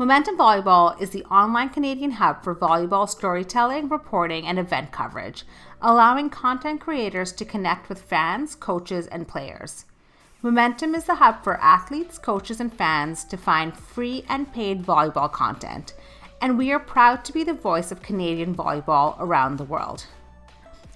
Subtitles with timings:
[0.00, 5.42] Momentum Volleyball is the online Canadian hub for volleyball storytelling, reporting, and event coverage,
[5.82, 9.86] allowing content creators to connect with fans, coaches, and players.
[10.40, 15.32] Momentum is the hub for athletes, coaches, and fans to find free and paid volleyball
[15.32, 15.94] content,
[16.40, 20.06] and we are proud to be the voice of Canadian volleyball around the world.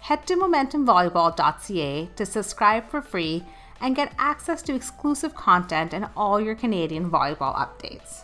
[0.03, 3.43] Head to momentumvolleyball.ca to subscribe for free
[3.81, 8.23] and get access to exclusive content and all your Canadian volleyball updates.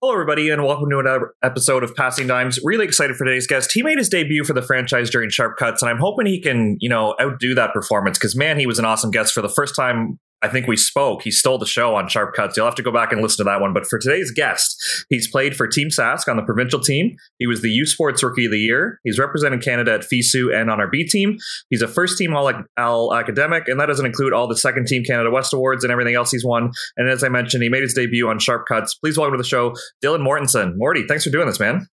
[0.00, 2.60] Hello, everybody, and welcome to another episode of Passing Dimes.
[2.62, 3.72] Really excited for today's guest.
[3.72, 6.76] He made his debut for the franchise during Sharp Cuts, and I'm hoping he can,
[6.78, 9.74] you know, outdo that performance because, man, he was an awesome guest for the first
[9.74, 11.22] time I think we spoke.
[11.22, 12.56] He stole the show on Sharp Cuts.
[12.56, 13.72] You'll have to go back and listen to that one.
[13.72, 17.16] But for today's guest, he's played for Team Sask on the provincial team.
[17.38, 19.00] He was the U Sports Rookie of the Year.
[19.02, 21.38] He's represented Canada at FISU and on our B team.
[21.70, 25.30] He's a first team All, Academic, and that doesn't include all the second team Canada
[25.30, 26.70] West Awards and everything else he's won.
[26.96, 28.94] And as I mentioned, he made his debut on Sharp Cuts.
[28.94, 29.74] Please welcome to the show,
[30.04, 30.74] Dylan Mortensen.
[30.76, 31.88] Morty, thanks for doing this, man.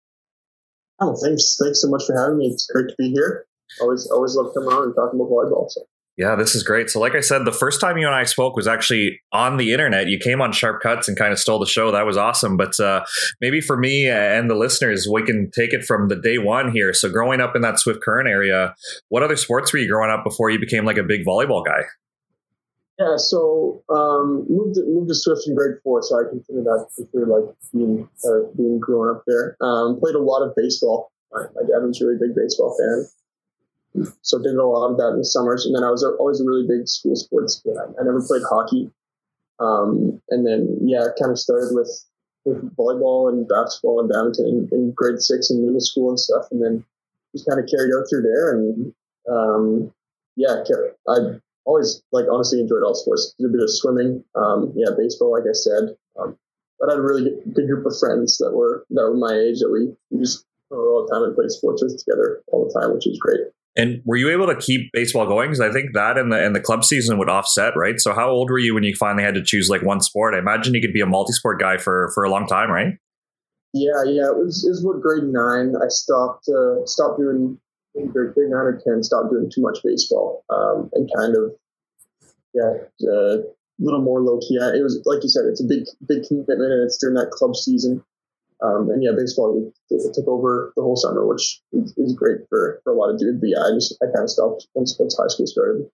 [1.00, 1.58] Oh, thanks.
[1.62, 2.48] Thanks so much for having me.
[2.48, 3.46] It's great to be here.
[3.82, 5.70] Always, always love coming on and talking about volleyball.
[5.70, 5.82] So.
[6.22, 6.88] Yeah, this is great.
[6.92, 9.74] So, like I said, the first time you and I spoke was actually on the
[9.74, 10.06] internet.
[10.06, 11.92] You came on Sharp Cuts and kind of stole the show.
[11.92, 12.58] That was awesome.
[12.58, 13.04] But uh,
[13.42, 16.94] maybe for me and the listeners, we can take it from the day one here.
[16.94, 18.76] So, growing up in that Swift Current area,
[19.10, 21.86] what other sports were you growing up before you became like a big volleyball guy?
[23.00, 26.86] Yeah, so um, moved to, moved to Swift in grade four, so I consider that
[27.12, 29.58] for like being uh, being growing up there.
[29.60, 31.12] Um, played a lot of baseball.
[31.32, 33.08] My, my dad was a really big baseball fan
[34.22, 35.66] so did a lot of that in the summers.
[35.66, 37.76] And then I was always a really big school sports kid.
[37.78, 38.92] I, I never played hockey.
[39.60, 41.92] Um, and then, yeah, kind of started with,
[42.46, 46.48] with volleyball and basketball and badminton in, in, grade six in middle school and stuff.
[46.52, 46.86] And then
[47.36, 48.58] just kind of carried out through there.
[48.58, 48.94] And,
[49.30, 49.94] um,
[50.36, 50.64] yeah,
[51.08, 53.36] I always like honestly enjoyed all sports.
[53.38, 54.24] Did a bit of swimming.
[54.36, 55.96] Um, yeah, baseball, like I said.
[56.20, 56.38] Um,
[56.80, 59.60] but I had a really good, group of friends that were, that were my age
[59.60, 63.06] that we, we just all the time and played sports together all the time, which
[63.06, 63.42] was great.
[63.78, 65.50] And were you able to keep baseball going?
[65.50, 68.00] Because I think that and the and the club season would offset, right?
[68.00, 70.36] So how old were you when you finally had to choose like one sport?
[70.36, 72.98] I imagine you could be a multi-sport guy for for a long time, right?
[73.74, 74.28] Yeah, yeah.
[74.28, 75.76] It was, it was grade nine.
[75.82, 77.58] I stopped uh, stopped doing
[77.94, 79.04] grade, grade nine or ten.
[79.04, 81.56] Stopped doing too much baseball um, and kind of
[82.54, 83.44] yeah, uh, a
[83.80, 84.56] little more low key.
[84.56, 87.56] It was like you said, it's a big big commitment, and it's during that club
[87.56, 88.04] season.
[88.64, 92.96] Um, and yeah, baseball took over the whole summer, which is, great for, for a
[92.96, 93.40] lot of dudes.
[93.42, 95.88] But yeah, I just I kind of stopped once, once high school started.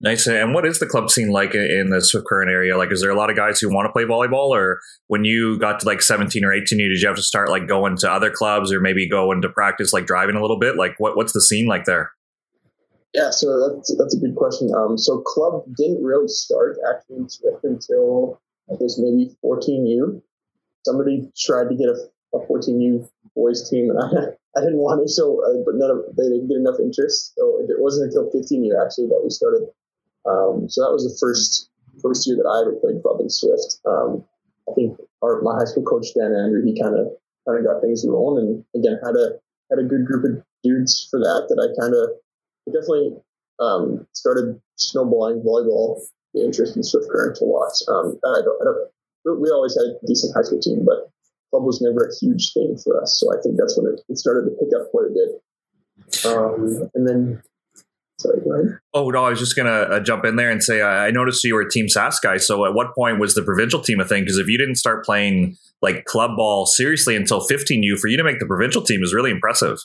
[0.00, 0.28] Nice.
[0.28, 2.78] And what is the club scene like in the Swift Current area?
[2.78, 5.58] Like, is there a lot of guys who want to play volleyball, or when you
[5.58, 8.30] got to like seventeen or eighteen, did you have to start like going to other
[8.30, 10.76] clubs, or maybe go into practice, like driving a little bit?
[10.76, 12.12] Like, what what's the scene like there?
[13.12, 14.70] Yeah, so that's that's a good question.
[14.76, 20.22] Um, so club didn't really start actually in Swift until I guess maybe 14U
[20.84, 21.96] somebody tried to get a,
[22.36, 25.08] a 14U boys team, and I, I didn't want to.
[25.08, 27.34] So, uh, but none of they didn't get enough interest.
[27.34, 29.68] So it, wasn't until 15U actually that we started.
[30.24, 31.68] Um, so that was the first
[32.00, 33.80] first year that I ever played club in Swift.
[33.84, 34.24] Um,
[34.68, 37.12] I think our my high school coach Dan Andrew he kind of
[37.46, 39.40] kind of got things rolling, and again had a
[39.70, 41.50] had a good group of dudes for that.
[41.50, 42.14] That I kind of
[42.72, 43.20] definitely
[43.60, 46.00] um, started snowballing volleyball
[46.32, 47.72] the interest in Swift Current a lot.
[47.88, 48.90] Um, I don't, I don't
[49.24, 51.10] we always had a decent high school team, but
[51.50, 53.18] club was never a huge thing for us.
[53.18, 55.40] So I think that's when it, it started to pick up quite a bit.
[56.26, 57.42] Um, and then,
[58.18, 58.78] sorry, go ahead.
[58.92, 61.44] Oh no, I was just gonna uh, jump in there and say I, I noticed
[61.44, 62.36] you were a Team Sask guy.
[62.38, 64.24] So at what point was the provincial team a thing?
[64.24, 68.24] Because if you didn't start playing like club ball seriously until 15U, for you to
[68.24, 69.78] make the provincial team is really impressive.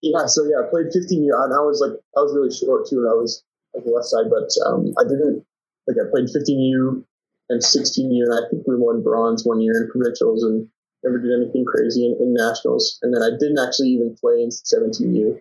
[0.00, 3.04] Yeah, so yeah, I played 15U, and I was like, I was really short too,
[3.04, 3.44] and I was
[3.74, 5.44] like the left side, but um, I didn't
[5.86, 7.04] like I played 15U
[7.48, 10.68] and 16 year, I think we won bronze one year in provincials and
[11.04, 12.98] never did anything crazy in, in nationals.
[13.02, 15.40] And then I didn't actually even play in 17U.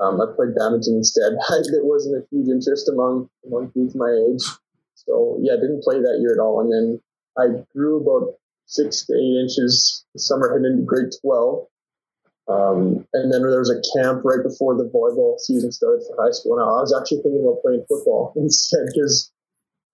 [0.00, 1.32] Um, I played badminton instead.
[1.70, 4.42] there wasn't a huge interest among among kids my age,
[4.94, 6.60] so yeah, didn't play that year at all.
[6.60, 7.00] And then
[7.38, 8.34] I grew about
[8.66, 11.66] six to eight inches the summer heading into grade 12.
[12.48, 16.32] Um, and then there was a camp right before the volleyball season started for high
[16.32, 16.58] school.
[16.58, 19.30] And I was actually thinking about playing football instead because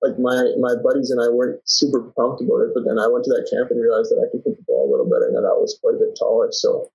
[0.02, 3.24] like my my buddies and I weren't super pumped about it, but then I went
[3.24, 5.36] to that camp and realized that I could hit the ball a little better and
[5.36, 6.52] that I was quite a bit taller.
[6.52, 6.90] So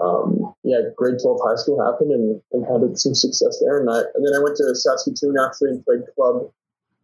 [0.00, 3.80] um, yeah, grade twelve high school happened and, and had some success there.
[3.80, 6.50] And I and then I went to Saskatoon actually and played club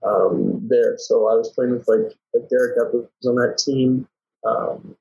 [0.03, 0.97] um, there.
[0.99, 4.09] So I was playing with like like Derek Epps was on that team,
[4.45, 4.97] um,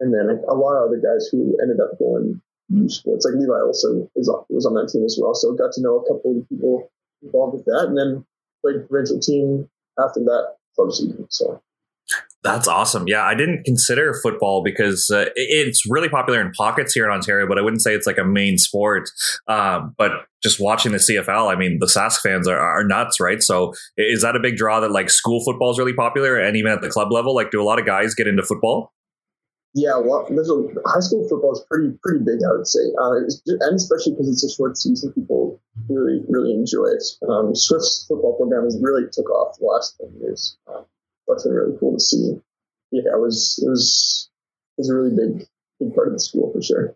[0.00, 2.40] and then a lot of other guys who ended up going
[2.70, 3.26] U Sports.
[3.26, 5.34] Like Levi Olson is was on that team as well.
[5.34, 6.90] So got to know a couple of people
[7.22, 8.24] involved with that, and then
[8.66, 9.68] played provincial team
[9.98, 11.26] after that club season.
[11.30, 11.62] So
[12.42, 13.04] That's awesome.
[13.08, 17.48] Yeah, I didn't consider football because uh, it's really popular in pockets here in Ontario,
[17.48, 19.10] but I wouldn't say it's like a main sport.
[19.48, 23.42] Um, but just watching the CFL, I mean, the Sask fans are, are nuts, right?
[23.42, 26.70] So is that a big draw that like school football is really popular, and even
[26.70, 28.92] at the club level, like do a lot of guys get into football?
[29.76, 33.28] Yeah, well, a, high school football is pretty pretty big, I would say, uh,
[33.60, 37.04] and especially because it's a short season, people really really enjoy it.
[37.28, 40.56] Um, Swift's football program has really took off the last ten years.
[40.66, 40.86] Um,
[41.28, 42.40] that's been really cool to see.
[42.90, 44.30] Yeah, it was it was
[44.78, 45.46] it was a really big
[45.78, 46.94] big part of the school for sure.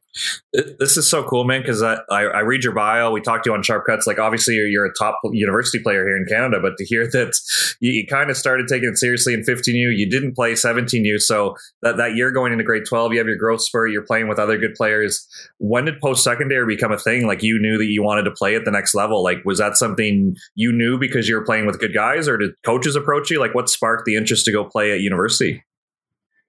[0.53, 1.61] This is so cool, man.
[1.61, 3.11] Because I, I, I read your bio.
[3.11, 4.07] We talked to you on Sharp Cuts.
[4.07, 7.37] Like, obviously, you're, you're a top university player here in Canada, but to hear that
[7.81, 11.21] you, you kind of started taking it seriously in 15U, you didn't play 17U.
[11.21, 13.91] So that that year going into grade 12, you have your growth spurt.
[13.91, 15.27] You're playing with other good players.
[15.59, 17.27] When did post secondary become a thing?
[17.27, 19.23] Like, you knew that you wanted to play at the next level.
[19.23, 22.51] Like, was that something you knew because you were playing with good guys, or did
[22.65, 23.39] coaches approach you?
[23.39, 25.63] Like, what sparked the interest to go play at university?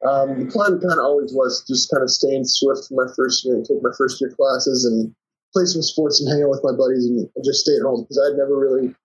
[0.02, 3.10] Um, the plan kind of always was just kind of stay in Swift for my
[3.14, 5.14] first year and take my first year classes and
[5.54, 8.02] play some sports and hang out with my buddies and, and just stay at home
[8.02, 8.96] because I'd never really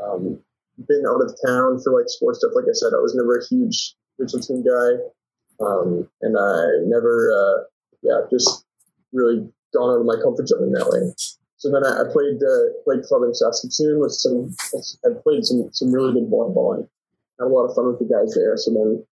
[0.00, 0.40] um,
[0.88, 2.56] been out of town for like sports stuff.
[2.56, 4.90] Like I said, I was never a huge digital team guy,
[5.60, 7.58] um, and I never, uh,
[8.00, 8.64] yeah, just
[9.12, 9.44] really
[9.76, 11.12] gone out of my comfort zone in that way.
[11.60, 14.50] So then I, I played uh, played club in Saskatoon with some.
[15.04, 16.88] I played some some really good volleyball and
[17.38, 18.56] had a lot of fun with the guys there.
[18.56, 19.04] So then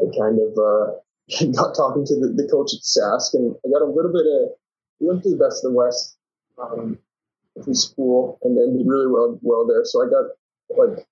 [0.00, 0.86] I kind of uh,
[1.52, 4.58] got talking to the, the, coach at Sask, and I got a little bit of.
[5.00, 6.16] We went to the best of the West
[6.58, 6.98] um,
[7.62, 9.84] through school, and then did really well well there.
[9.84, 10.34] So I got
[10.76, 11.06] like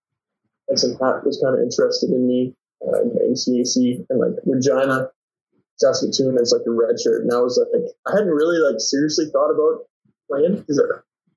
[0.69, 2.55] Medicine Hat was kind of interested in me
[2.87, 5.09] uh, in ACAC and like Regina,
[5.77, 9.27] Saskatoon as like a red shirt, and I was like, I hadn't really like seriously
[9.33, 9.87] thought about
[10.29, 10.81] playing because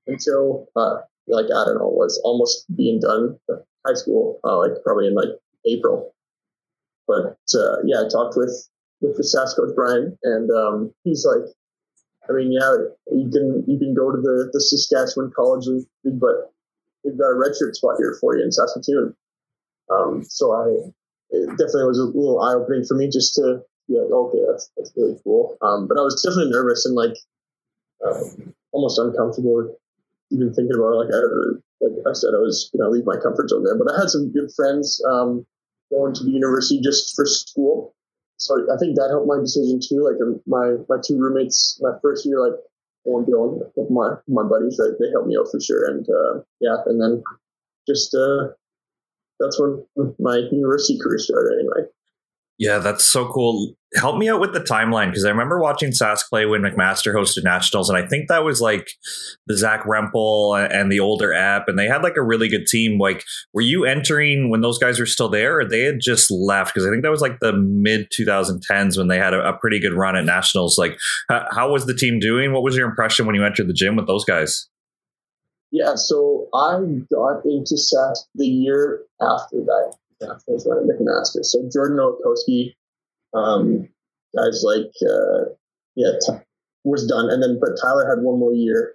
[0.06, 3.38] until uh, like I don't know was almost being done
[3.86, 5.30] high school, uh, like probably in like
[5.66, 6.14] April.
[7.06, 8.68] But uh, yeah, I talked with
[9.00, 11.46] with the Sask coach Brian, and um, he's like,
[12.28, 12.74] I mean, yeah,
[13.12, 16.52] you can you can go to the the Saskatchewan College League, but
[17.04, 19.14] we've got a redshirt spot here for you in Saskatoon.
[19.90, 20.90] Um, so I
[21.30, 24.70] it definitely was a little eye opening for me just to be like, okay, that's
[24.76, 25.56] that's really cool.
[25.62, 27.14] Um, but I was definitely nervous and like
[28.04, 29.76] um, almost uncomfortable
[30.30, 31.06] even thinking about it.
[31.06, 31.20] Like I
[31.80, 34.32] like I said, I was gonna leave my comfort zone there, but I had some
[34.32, 35.02] good friends.
[35.08, 35.46] Um,
[35.90, 37.94] going to the university just for school.
[38.38, 40.04] So I think that helped my decision too.
[40.04, 42.58] Like um, my my two roommates, my first year, like
[43.06, 45.88] Dylan, with my my buddies, like, they helped me out for sure.
[45.88, 47.22] And uh, yeah, and then
[47.88, 48.48] just uh,
[49.40, 49.84] that's when
[50.18, 51.58] my university career started.
[51.60, 51.88] Anyway.
[52.58, 53.74] Yeah, that's so cool.
[53.96, 57.44] Help me out with the timeline because I remember watching Sask play when McMaster hosted
[57.44, 58.88] nationals, and I think that was like
[59.46, 62.66] the Zach Rempel uh, and the older app, and they had like a really good
[62.66, 62.98] team.
[62.98, 66.72] Like, were you entering when those guys were still there, or they had just left?
[66.72, 69.78] Because I think that was like the mid 2010s when they had a, a pretty
[69.78, 70.78] good run at nationals.
[70.78, 70.98] Like,
[71.28, 72.52] how, how was the team doing?
[72.52, 74.66] What was your impression when you entered the gym with those guys?
[75.72, 76.78] Yeah, so I
[77.12, 81.44] got into Sask the year after that yeah, things like McMaster.
[81.44, 82.74] So Jordan Okoski,
[83.34, 83.88] um,
[84.36, 85.52] guys like uh,
[85.94, 86.44] yeah, t-
[86.84, 88.94] was done, and then but Tyler had one more year.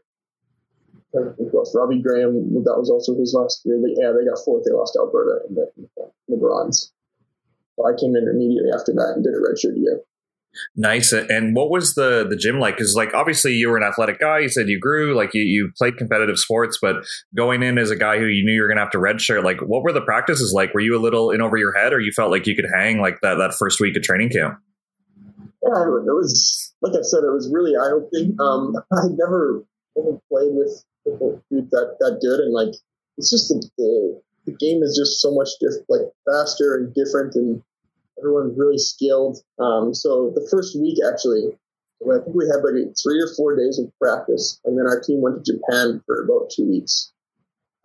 [1.14, 3.78] Robbie Graham, that was also his last year.
[3.84, 4.64] They, yeah, they got fourth.
[4.64, 5.90] They lost Alberta in the, in
[6.30, 6.94] the bronze.
[7.76, 10.00] So I came in immediately after that and did a redshirt year.
[10.76, 11.14] Nice.
[11.14, 12.76] And what was the the gym like?
[12.76, 14.40] Because like obviously you were an athletic guy.
[14.40, 17.06] You said you grew, like you, you played competitive sports, but
[17.36, 19.62] going in as a guy who you knew you were gonna have to redshirt, like
[19.62, 20.74] what were the practices like?
[20.74, 23.00] Were you a little in over your head, or you felt like you could hang
[23.00, 24.60] like that that first week of training camp?
[25.64, 28.36] Yeah, it was like I said, it was really eye opening.
[28.40, 29.64] Um, I never
[29.96, 32.74] never played with people that that good, and like
[33.18, 37.36] it's just the, the the game is just so much different, like faster and different
[37.36, 37.62] and
[38.22, 39.38] everyone's really skilled.
[39.60, 41.58] Um, so the first week, actually,
[42.06, 45.22] I think we had like three or four days of practice, and then our team
[45.22, 47.12] went to Japan for about two weeks.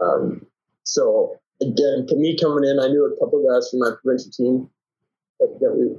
[0.01, 0.47] Um,
[0.85, 4.71] so again, to me coming in, I knew a couple guys from my provincial team
[5.41, 5.97] that, that, we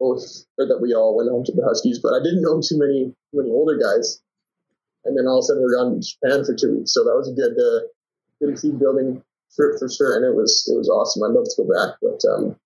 [0.00, 0.22] both
[0.58, 3.14] or that we all went home to the Huskies, but I didn't know too many
[3.30, 4.20] too many older guys.
[5.04, 7.04] And then all of a sudden we are gone to Japan for two weeks, so
[7.04, 7.86] that was a good uh,
[8.40, 9.22] good team building
[9.54, 11.22] trip for sure, and it was it was awesome.
[11.22, 12.56] I'd love to go back, but um,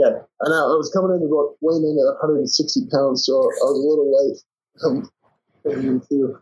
[0.00, 3.68] yeah, and I, I was coming in about weighing in at 160 pounds, so I
[3.68, 4.38] was a little light.
[4.82, 5.10] Um,
[6.08, 6.38] too.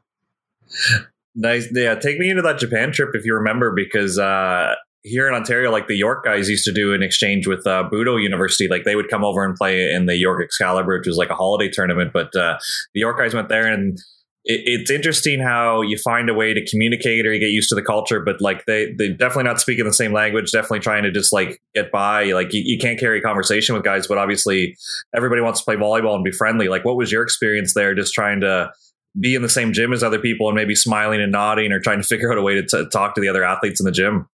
[1.34, 1.68] Nice.
[1.72, 5.72] Yeah, take me into that Japan trip if you remember, because uh, here in Ontario,
[5.72, 8.68] like the York guys used to do an exchange with uh, Budo University.
[8.68, 11.34] Like they would come over and play in the York Excalibur, which was like a
[11.34, 12.12] holiday tournament.
[12.12, 12.58] But uh,
[12.94, 13.98] the York guys went there and
[14.44, 17.74] it, it's interesting how you find a way to communicate or you get used to
[17.74, 20.50] the culture, but like they they definitely not speaking the same language.
[20.50, 22.24] Definitely trying to just like get by.
[22.32, 24.76] Like you, you can't carry a conversation with guys, but obviously
[25.14, 26.68] everybody wants to play volleyball and be friendly.
[26.68, 27.94] Like what was your experience there?
[27.94, 28.72] Just trying to
[29.18, 32.00] be in the same gym as other people and maybe smiling and nodding or trying
[32.00, 34.28] to figure out a way to t- talk to the other athletes in the gym.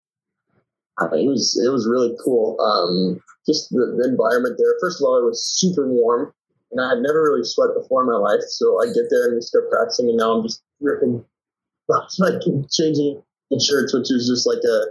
[1.01, 2.57] It was it was really cool.
[2.61, 4.75] Um, just the, the environment there.
[4.81, 6.33] First of all, it was super warm
[6.75, 8.43] and I had never really sweat before in my life.
[8.49, 11.25] So I get there and we start practicing, and now I'm just ripping,
[11.89, 13.23] like changing
[13.63, 14.91] shirts, which was just like a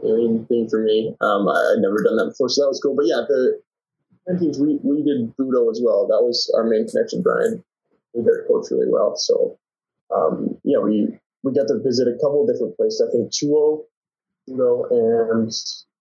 [0.00, 1.14] alien thing for me.
[1.20, 2.96] Um, I, would never done that before, so that was cool.
[2.96, 3.60] But yeah, the
[4.40, 6.08] teams we we did budo as well.
[6.08, 7.20] That was our main connection.
[7.22, 7.62] Brian
[8.14, 9.16] we did coach really well.
[9.16, 9.58] So
[10.14, 11.08] um, yeah, we
[11.42, 13.02] we got to visit a couple different places.
[13.06, 13.84] I think Chuo,
[14.48, 15.50] budo, and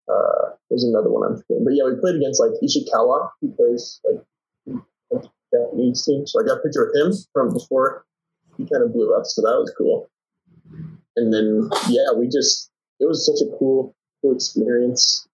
[0.07, 1.65] uh, there's another one I'm forgetting.
[1.65, 4.23] But yeah, we played against like Ishikawa, who plays like
[5.53, 6.25] Japanese team.
[6.25, 8.05] So I got a picture of him from before
[8.57, 9.25] he kind of blew up.
[9.25, 10.09] So that was cool.
[11.15, 15.27] And then, yeah, we just, it was such a cool, cool experience.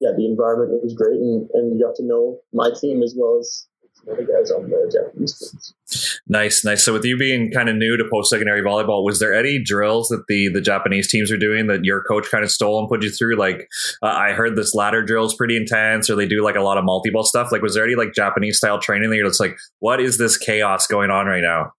[0.00, 1.20] Yeah, the environment was great.
[1.20, 3.66] And, and you got to know my team as well as
[4.04, 6.22] some guys on the Japanese teams.
[6.28, 6.84] Nice, nice.
[6.84, 10.08] So with you being kind of new to post secondary volleyball, was there any drills
[10.08, 13.02] that the the Japanese teams were doing that your coach kind of stole and put
[13.02, 13.36] you through?
[13.36, 13.68] Like
[14.02, 16.78] uh, I heard this ladder drill is pretty intense, or they do like a lot
[16.78, 17.52] of multi ball stuff.
[17.52, 20.36] Like was there any like Japanese style training that you're just like, what is this
[20.36, 21.72] chaos going on right now?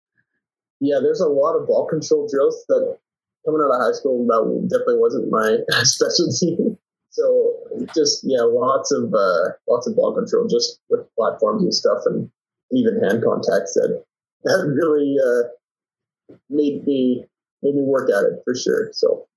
[0.79, 2.97] Yeah, there's a lot of ball control drills that
[3.45, 6.70] coming out of high school that definitely wasn't my specialty.
[7.11, 7.53] So
[7.93, 12.29] just yeah, lots of uh, lots of ball control just with platforms and stuff, and
[12.71, 14.03] even hand contacts that
[14.43, 17.25] that really uh, made me
[17.61, 18.89] made me work at it for sure.
[18.93, 19.27] So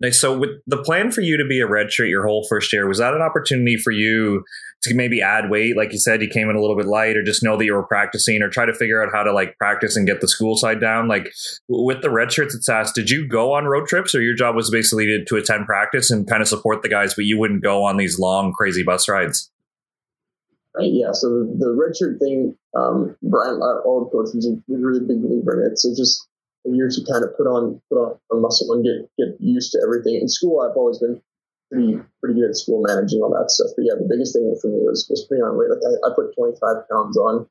[0.00, 0.20] Nice.
[0.20, 2.98] So, with the plan for you to be a redshirt your whole first year, was
[2.98, 4.44] that an opportunity for you
[4.82, 5.76] to maybe add weight?
[5.76, 7.74] Like you said, you came in a little bit light, or just know that you
[7.74, 10.56] were practicing, or try to figure out how to like practice and get the school
[10.56, 11.08] side down.
[11.08, 11.32] Like
[11.68, 14.70] with the redshirts at Sask, did you go on road trips, or your job was
[14.70, 17.84] basically to, to attend practice and kind of support the guys, but you wouldn't go
[17.84, 19.50] on these long, crazy bus rides?
[20.76, 25.00] Right, yeah, so the, the redshirt thing, um, Brian, our old coach, was a really
[25.00, 25.78] big believer in it.
[25.78, 26.28] So just
[26.66, 29.72] a year to kind of put on put on, on muscle and get get used
[29.72, 30.16] to everything.
[30.20, 31.20] In school, I've always been
[31.70, 33.70] pretty pretty good at school managing all that stuff.
[33.76, 35.70] But yeah, the biggest thing for me was was putting on weight.
[35.70, 37.46] Like I, I put 25 pounds on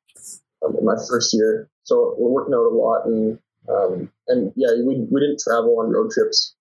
[0.66, 4.74] um, in my first year, so we're working out a lot, and um, and yeah,
[4.86, 6.56] we we didn't travel on road trips.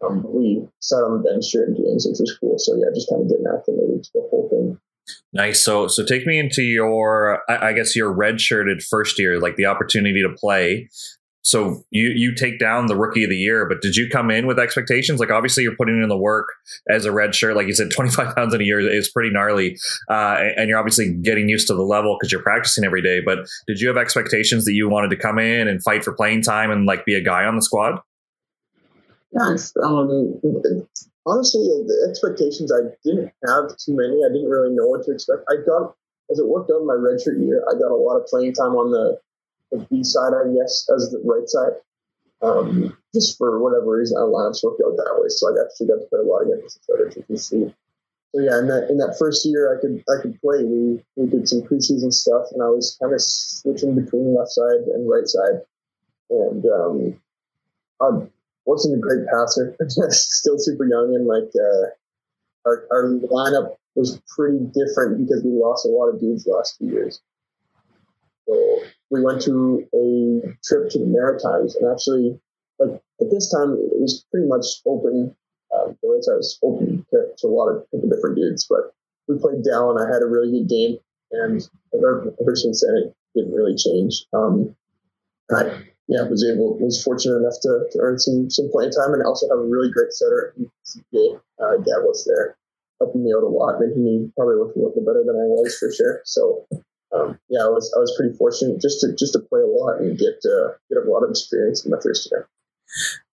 [0.00, 2.58] Um, we sat on the bench during games, which was cool.
[2.58, 4.78] So yeah, just kind of getting acclimated to the whole thing.
[5.32, 5.64] Nice.
[5.64, 10.22] So, so take me into your, I guess, your redshirted first year, like the opportunity
[10.22, 10.88] to play.
[11.42, 14.46] So you you take down the rookie of the year, but did you come in
[14.46, 15.20] with expectations?
[15.20, 16.48] Like obviously you're putting in the work
[16.90, 19.78] as a red shirt, like you said, 25 pounds in a year is pretty gnarly,
[20.10, 23.20] uh, and you're obviously getting used to the level because you're practicing every day.
[23.24, 26.42] But did you have expectations that you wanted to come in and fight for playing
[26.42, 28.00] time and like be a guy on the squad?
[29.32, 29.72] Yes.
[29.82, 30.40] Um,
[31.26, 34.20] honestly, the expectations I didn't have too many.
[34.24, 35.42] I didn't really know what to expect.
[35.48, 35.94] I got
[36.30, 38.76] as it worked out in my redshirt year, I got a lot of playing time
[38.76, 39.18] on the,
[39.70, 41.80] the B side, I guess, as the right side.
[42.40, 45.98] Um, just for whatever reason, our lineups worked out that way, so I actually got
[45.98, 47.10] to play a lot against each other.
[47.28, 47.74] You see.
[48.34, 50.62] So yeah, in that in that first year, I could I could play.
[50.62, 54.86] We we did some preseason stuff, and I was kind of switching between left side
[54.92, 55.64] and right side,
[56.30, 57.20] and um,
[58.00, 58.28] I
[58.66, 59.74] wasn't a great passer.
[60.10, 61.90] Still super young, and like uh,
[62.68, 66.76] our, our lineup was pretty different because we lost a lot of dudes the last
[66.78, 67.20] few years.
[68.46, 72.38] So we went to a trip to the Maritimes, and actually,
[72.78, 75.34] like at this time, it was pretty much open.
[75.74, 78.94] Um, the right side was open to, to a lot of different dudes, but
[79.28, 79.98] we played down.
[79.98, 80.98] I had a really good game,
[81.32, 81.60] and
[81.94, 84.24] ever, ever since then, it didn't really change.
[84.32, 84.74] Um,
[85.50, 89.22] I yeah, was able was fortunate enough to, to earn some some playing time and
[89.22, 90.54] also have a really great setter.
[90.84, 92.56] CPA, uh, Gab was there,
[92.98, 95.76] helping me out a lot, making me probably look a little better than I was
[95.76, 96.20] for sure.
[96.24, 96.66] So
[97.14, 100.00] um, yeah, I was I was pretty fortunate just to just to play a lot
[100.00, 102.48] and get uh, get a lot of experience in my first year.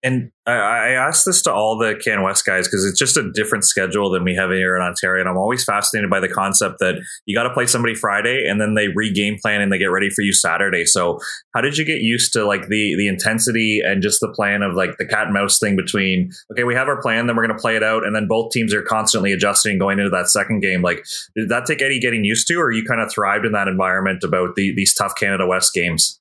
[0.01, 3.31] And I, I asked this to all the Can West guys because it's just a
[3.31, 5.21] different schedule than we have here in Ontario.
[5.21, 8.61] And I'm always fascinated by the concept that you got to play somebody Friday and
[8.61, 10.85] then they re-game plan and they get ready for you Saturday.
[10.85, 11.19] So
[11.53, 14.73] how did you get used to like the the intensity and just the plan of
[14.73, 17.57] like the cat and mouse thing between okay, we have our plan, then we're going
[17.57, 20.61] to play it out, and then both teams are constantly adjusting going into that second
[20.61, 20.81] game.
[20.81, 23.67] Like, did that take any getting used to, or you kind of thrived in that
[23.67, 26.18] environment about the, these tough Canada West games?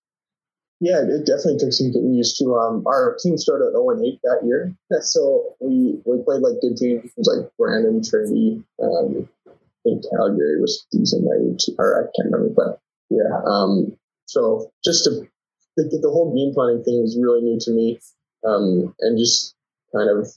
[0.80, 2.54] Yeah, it definitely took some getting used to.
[2.54, 6.60] Um, our team started at 0 and 8 that year, so we we played like
[6.62, 8.62] good teams like Brandon, Trinity.
[8.80, 12.80] Um, I think Calgary was decent that year, or I can't remember, but
[13.10, 13.42] yeah.
[13.44, 15.26] Um, so just to
[15.76, 17.98] the, the whole game planning thing was really new to me,
[18.46, 19.56] um, and just
[19.92, 20.30] kind of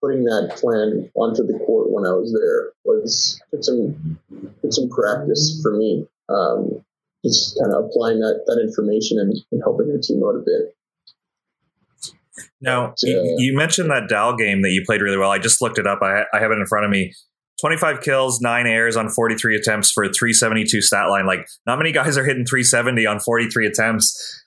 [0.00, 4.18] putting that plan onto the court when I was there was took some
[4.62, 6.06] took some practice for me.
[6.28, 6.84] Um,
[7.28, 10.76] just kind of applying that that information and, and helping your team out a bit.
[12.60, 15.30] Now, you, you, mentioned that Dal game that you played really well.
[15.30, 16.00] I just looked it up.
[16.02, 17.12] I, I have it in front of me.
[17.60, 21.26] 25 kills, nine errors on 43 attempts for a 372 stat line.
[21.26, 24.44] Like, not many guys are hitting 370 on 43 attempts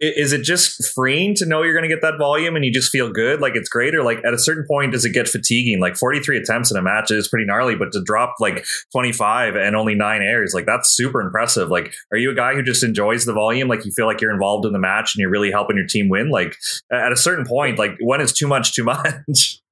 [0.00, 2.90] is it just freeing to know you're going to get that volume and you just
[2.90, 3.94] feel good like it's great?
[3.94, 5.78] Or like at a certain point does it get fatiguing?
[5.78, 9.76] Like 43 attempts in a match is pretty gnarly but to drop like 25 and
[9.76, 11.68] only nine errors like that's super impressive.
[11.68, 13.68] Like are you a guy who just enjoys the volume?
[13.68, 16.08] Like you feel like you're involved in the match and you're really helping your team
[16.08, 16.30] win?
[16.30, 16.56] Like
[16.90, 19.60] at a certain point like when is too much too much?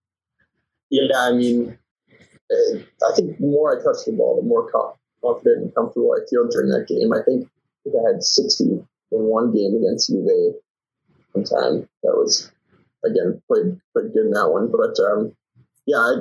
[0.91, 1.77] Yeah i mean
[2.51, 6.25] eh, i think the more i touch the ball the more confident and comfortable i
[6.31, 7.13] feel during that game.
[7.13, 7.47] I think
[7.85, 10.59] if i had 60 in one game against UVA
[11.33, 11.88] one time.
[12.03, 12.50] That was
[13.05, 14.71] again played played good in that one.
[14.71, 15.35] But um,
[15.87, 16.15] yeah, I,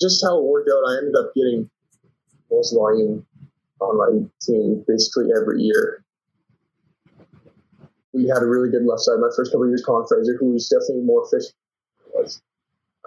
[0.00, 1.70] just how it worked out, I ended up getting
[2.50, 3.26] most volume
[3.80, 6.04] on my team basically every year.
[8.12, 9.82] We had a really good left side my first couple years.
[9.84, 11.54] Colin Fraser, who was definitely more efficient
[12.14, 12.42] was.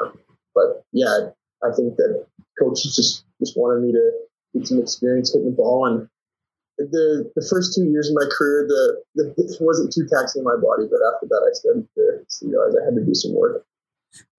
[0.01, 0.19] Um,
[0.53, 1.31] but yeah,
[1.63, 2.25] I think that
[2.59, 4.11] coaches just just wanted me to
[4.53, 6.09] get some experience hitting the ball and
[6.77, 10.45] the the first two years of my career, the, the it wasn't too taxing on
[10.45, 13.65] my body, but after that, I started to realize I had to do some work.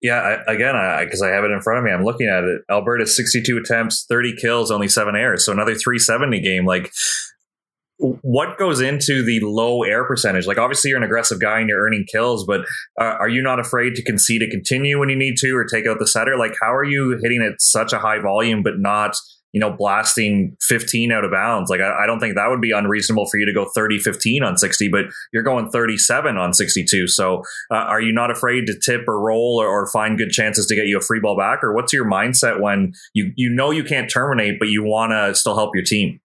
[0.01, 2.27] Yeah, I, again, I because I, I, have it in front of me, I'm looking
[2.27, 2.61] at it.
[2.69, 6.65] Alberta 62 attempts, 30 kills, only seven errors, so another 370 game.
[6.65, 6.91] Like,
[7.99, 10.47] what goes into the low error percentage?
[10.47, 12.61] Like, obviously, you're an aggressive guy and you're earning kills, but
[12.99, 15.85] uh, are you not afraid to concede to continue when you need to, or take
[15.85, 16.37] out the setter?
[16.37, 19.15] Like, how are you hitting at such a high volume but not?
[19.51, 21.69] You know, blasting 15 out of bounds.
[21.69, 24.43] Like, I, I, don't think that would be unreasonable for you to go 30 15
[24.43, 27.07] on 60, but you're going 37 on 62.
[27.07, 30.67] So, uh, are you not afraid to tip or roll or, or, find good chances
[30.67, 31.63] to get you a free ball back?
[31.63, 35.33] Or what's your mindset when you, you know you can't terminate, but you want to
[35.33, 36.19] still help your team?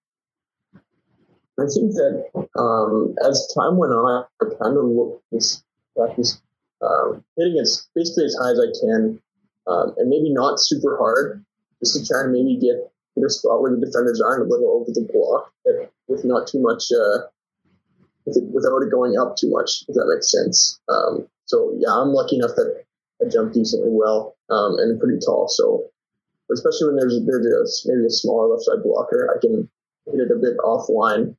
[1.57, 6.41] I think that um, as time went on, I kind of looked at this
[6.81, 9.21] um, hitting as basically as high as I can,
[9.67, 11.43] um, and maybe not super hard,
[11.79, 12.91] just to try and maybe get
[13.23, 15.51] a spot where the defenders aren't a little over the block
[16.07, 17.27] with not too much, uh,
[18.25, 20.79] without it going up too much, if that makes sense.
[20.89, 22.83] Um, so yeah, I'm lucky enough that
[23.21, 25.47] I jump decently well um, and pretty tall.
[25.47, 25.85] So
[26.51, 29.69] especially when there's there's a, maybe a smaller left side blocker, I can
[30.11, 31.35] hit it a bit offline,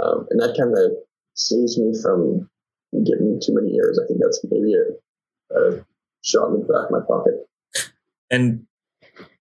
[0.00, 0.92] um, and that kind of
[1.34, 2.48] saves me from
[3.04, 4.00] getting too many errors.
[4.02, 5.84] I think that's maybe a, a
[6.22, 7.46] shot in the back of my pocket.
[8.30, 8.66] And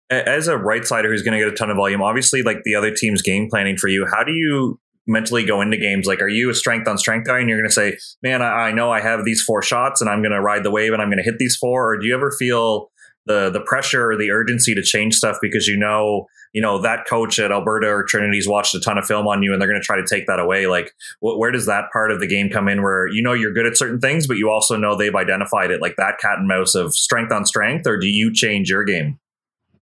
[0.09, 2.75] as a right sider who's going to get a ton of volume, obviously, like the
[2.75, 6.05] other team's game planning for you, how do you mentally go into games?
[6.05, 8.67] Like, are you a strength on strength guy and you're going to say, man, I,
[8.67, 11.01] I know I have these four shots and I'm going to ride the wave and
[11.01, 11.93] I'm going to hit these four?
[11.93, 12.89] Or do you ever feel
[13.27, 17.05] the the pressure or the urgency to change stuff because you know you know that
[17.05, 19.79] coach at Alberta or Trinity's watched a ton of film on you and they're going
[19.79, 22.49] to try to take that away like wh- where does that part of the game
[22.49, 25.15] come in where you know you're good at certain things but you also know they've
[25.15, 28.69] identified it like that cat and mouse of strength on strength or do you change
[28.69, 29.19] your game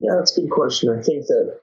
[0.01, 0.89] yeah, that's a good question.
[0.89, 1.61] I think that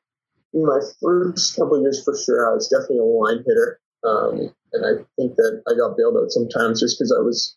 [0.54, 3.80] in my first couple years, for sure, I was definitely a line hitter.
[4.06, 7.56] Um, and I think that I got bailed out sometimes just because I was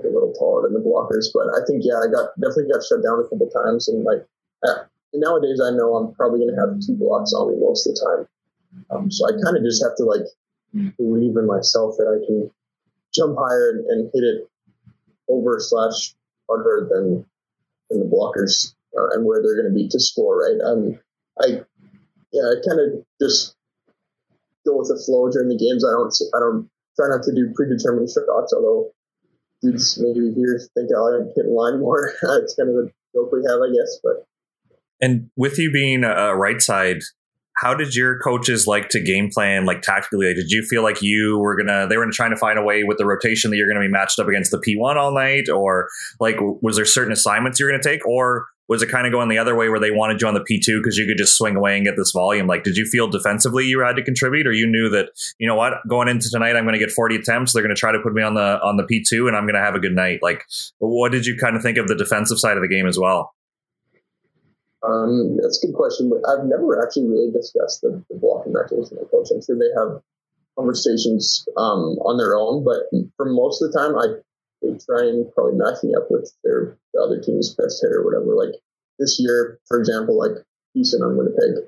[0.00, 1.28] a little taller than the blockers.
[1.32, 3.86] But I think, yeah, I got definitely got shut down a couple times.
[3.88, 4.24] And like
[4.66, 7.94] uh, nowadays, I know I'm probably going to have two blocks on me most of
[7.94, 8.22] the time.
[8.90, 10.24] Um, so I kind of just have to like
[10.96, 12.50] believe in myself that I can
[13.14, 14.48] jump higher and, and hit it
[15.28, 16.14] over slash
[16.48, 17.24] harder than
[17.90, 20.60] than the blockers uh, and where they're going to be to score, right?
[20.64, 20.98] Um,
[21.40, 21.46] I,
[22.32, 23.56] yeah, I kind of just
[24.66, 25.84] go with the flow during the games.
[25.84, 28.92] I don't, I don't try not to do predetermined shots, although
[29.62, 32.12] dudes maybe here think I like hit line more.
[32.22, 34.26] it's kind of a joke we have, I guess, but.
[35.00, 37.02] And with you being a right side,
[37.56, 41.02] how did your coaches like to game plan like tactically like, did you feel like
[41.02, 43.68] you were gonna they were trying to find a way with the rotation that you're
[43.68, 45.88] gonna be matched up against the p1 all night or
[46.20, 49.38] like was there certain assignments you're gonna take or was it kind of going the
[49.38, 51.76] other way where they wanted you on the P2 because you could just swing away
[51.76, 52.46] and get this volume?
[52.46, 55.54] Like, did you feel defensively you had to contribute, or you knew that you know
[55.54, 57.52] what, going into tonight, I'm to get 40 attempts.
[57.52, 59.74] They're to try to put me on the on the P2, and I'm to have
[59.74, 60.20] a good night.
[60.22, 60.44] Like,
[60.78, 63.34] what did you kind of think of the defensive side of the game as well?
[64.84, 68.98] Um, that's a good question, but I've never actually really discussed the, the blocking mechanism
[69.00, 69.28] with my coach.
[69.32, 70.02] I'm sure they have
[70.56, 74.20] conversations um, on their own, but for most of the time, I
[74.62, 78.04] they try and probably match me up with their the other team's best hitter or
[78.04, 78.36] whatever.
[78.36, 78.60] Like
[78.98, 80.44] this year, for example, like
[80.76, 81.64] Easton on Winnipeg,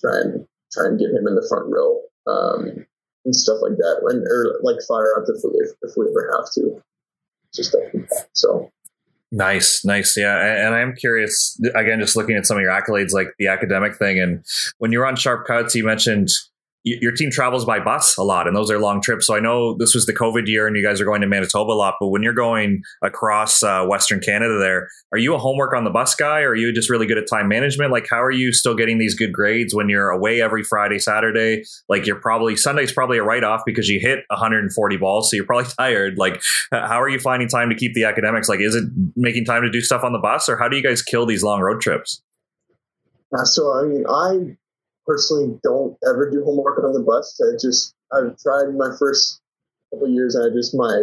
[0.00, 2.00] try and try and get him in the front row.
[2.26, 2.86] Um,
[3.24, 5.50] and stuff like that, and or like fire up if we
[5.82, 6.82] if, we ever have to,
[7.54, 8.26] just stuff like that.
[8.32, 8.70] So
[9.34, 10.14] Nice, nice.
[10.14, 10.66] Yeah.
[10.66, 14.20] And I'm curious, again, just looking at some of your accolades, like the academic thing.
[14.20, 14.44] And
[14.76, 16.28] when you're on Sharp Cuts, you mentioned
[16.84, 19.26] your team travels by bus a lot and those are long trips.
[19.26, 21.72] So i know this was the covid year and you guys are going to manitoba
[21.72, 25.74] a lot but when you're going across uh, western canada there are you a homework
[25.74, 27.92] on the bus guy or are you just really good at time management?
[27.92, 31.64] Like how are you still getting these good grades when you're away every friday saturday?
[31.88, 35.70] Like you're probably sunday's probably a write-off because you hit 140 balls so you're probably
[35.78, 36.14] tired.
[36.16, 38.48] Like how are you finding time to keep the academics?
[38.48, 38.84] Like is it
[39.16, 41.42] making time to do stuff on the bus or how do you guys kill these
[41.42, 42.22] long road trips?
[43.36, 44.56] Uh, so i mean i
[45.06, 47.40] personally don't ever do homework on the bus.
[47.40, 49.40] I just I've tried my first
[49.92, 51.02] couple years, and I just my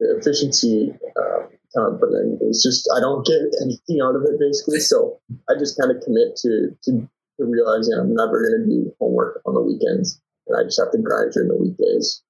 [0.00, 4.38] efficiency uh, kind of, but then it's just I don't get anything out of it
[4.38, 4.80] basically.
[4.80, 6.90] So I just kind of commit to to,
[7.38, 10.92] to realizing I'm never going to do homework on the weekends, and I just have
[10.92, 12.22] to grind during the weekdays.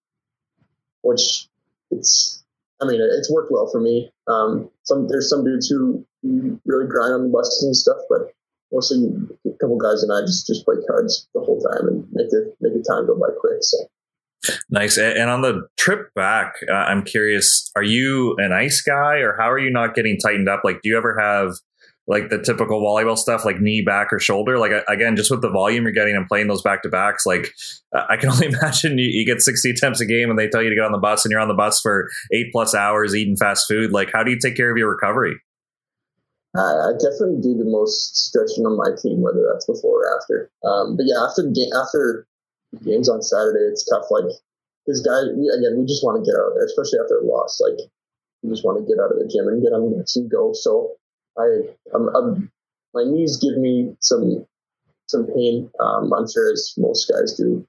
[1.03, 1.49] Which
[1.91, 2.45] it's
[2.81, 4.13] I mean it's worked well for me.
[4.27, 8.33] Um, some there's some dudes who really grind on the buses and stuff, but
[8.73, 9.07] mostly
[9.47, 12.55] a couple guys and I just just play cards the whole time and make the
[12.61, 13.63] make the time go by quick.
[13.63, 13.79] So.
[14.71, 14.99] Nice.
[14.99, 19.51] And on the trip back, uh, I'm curious: Are you an ice guy, or how
[19.51, 20.63] are you not getting tightened up?
[20.65, 21.55] Like, do you ever have
[22.09, 24.59] like the typical volleyball stuff, like knee, back, or shoulder?
[24.59, 27.53] Like again, just with the volume you're getting and playing those back to backs, like
[27.95, 30.71] I can only imagine you, you, get 60 attempts a game and they tell you
[30.71, 33.37] to get on the bus and you're on the bus for eight plus hours eating
[33.37, 33.93] fast food.
[33.93, 35.37] Like, how do you take care of your recovery?
[36.57, 40.51] I, I definitely do the most stretching on my team, whether that's before or after.
[40.65, 42.27] Um, but yeah, after after
[42.85, 44.05] games on Saturday, it's tough.
[44.11, 44.29] Like
[44.87, 47.25] this guy, we, again, we just want to get out of there, especially after a
[47.25, 47.61] loss.
[47.61, 47.81] Like
[48.43, 50.53] we just want to get out of the gym and get on the and go.
[50.53, 50.93] So
[51.41, 52.53] I, I'm, I'm,
[52.93, 54.45] my knees give me some
[55.09, 55.71] some pain.
[55.81, 57.67] Um, I'm sure as most guys do.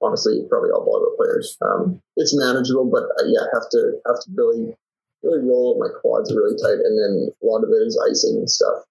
[0.00, 1.58] Honestly, probably all volleyball players.
[1.60, 4.76] Um, it's manageable, but uh, yeah, have to have to really
[5.22, 8.38] really roll up my quads really tight, and then a lot of it is icing
[8.38, 8.84] and stuff.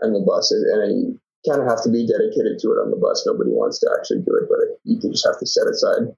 [0.00, 2.98] And the bus, and you kind of have to be dedicated to it on the
[2.98, 3.22] bus.
[3.26, 6.14] Nobody wants to actually do it, but you just have to set aside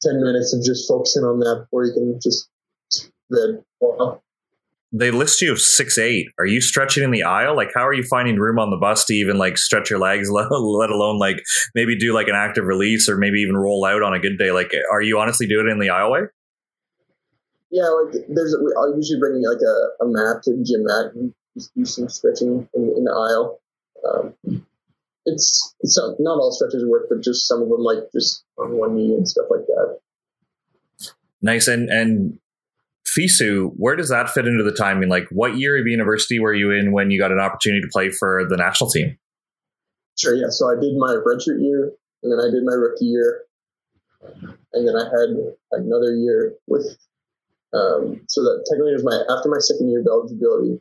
[0.00, 2.48] ten minutes of just focusing on that or you can just
[3.30, 3.64] bed.
[3.80, 4.22] Well,
[4.92, 6.28] they list you of six eight.
[6.38, 7.56] Are you stretching in the aisle?
[7.56, 10.30] Like, how are you finding room on the bus to even like stretch your legs,
[10.30, 11.42] let, let alone like
[11.74, 14.52] maybe do like an active release or maybe even roll out on a good day?
[14.52, 16.28] Like, are you honestly doing it in the aisleway?
[17.74, 21.74] Yeah, like there's I'll usually bring like a, a mat to gym mat and just
[21.74, 23.60] do some stretching in, in the aisle.
[24.06, 24.64] Um,
[25.26, 28.78] it's it's not, not all stretches work, but just some of them like just on
[28.78, 29.98] one knee and stuff like that.
[31.42, 32.38] Nice and and
[33.04, 35.08] FISU, where does that fit into the timing?
[35.08, 38.10] Like, what year of university were you in when you got an opportunity to play
[38.10, 39.18] for the national team?
[40.16, 40.48] Sure, yeah.
[40.50, 43.42] So I did my redshirt year, and then I did my rookie year,
[44.22, 45.36] and then I had
[45.72, 46.96] another year with
[47.74, 50.80] um, so that technically was my after my second year of eligibility.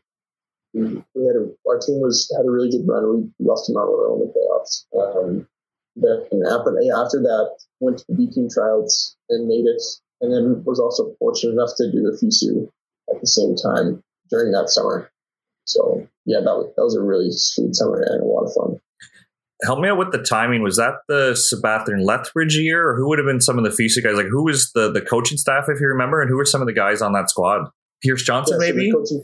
[0.74, 0.82] We,
[1.28, 3.30] had a, our team was had a really good run.
[3.38, 4.86] We lost to Mount Royal in the playoffs.
[4.98, 5.48] Um,
[5.96, 9.82] but after, after that, went to the B team tryouts and made it,
[10.22, 12.70] and then was also fortunate enough to do the FISU
[13.14, 14.02] at the same time
[14.32, 15.12] during that summer.
[15.66, 18.82] So yeah, that was that was a really sweet summer and a lot of fun
[19.64, 20.62] help me out with the timing.
[20.62, 24.04] Was that the Sabathia Lethbridge year, or who would have been some of the FISU
[24.04, 24.16] guys?
[24.16, 26.68] Like, who was the the coaching staff, if you remember, and who were some of
[26.68, 27.70] the guys on that squad?
[28.02, 28.92] Pierce Johnson, yeah, maybe.
[28.92, 29.24] So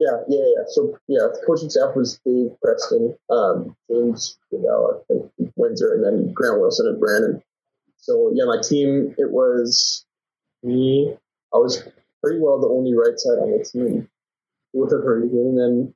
[0.00, 0.64] yeah, yeah, yeah.
[0.68, 6.32] So yeah, the coaching staff was Dave Preston, um, James Gravelle, and Windsor, and then
[6.32, 7.42] Grant Wilson and Brandon.
[7.96, 10.04] So yeah, my team it was
[10.62, 11.16] me.
[11.52, 11.82] I was
[12.22, 14.08] pretty well the only right side on the team
[14.74, 15.94] with a and then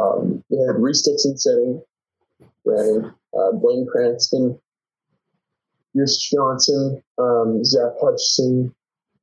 [0.00, 1.82] um, we had Reese Dixon setting,
[2.64, 4.58] Brandon, uh, Blaine Cranston,
[5.92, 8.74] Pierce Johnson, um, Zach Hutchison,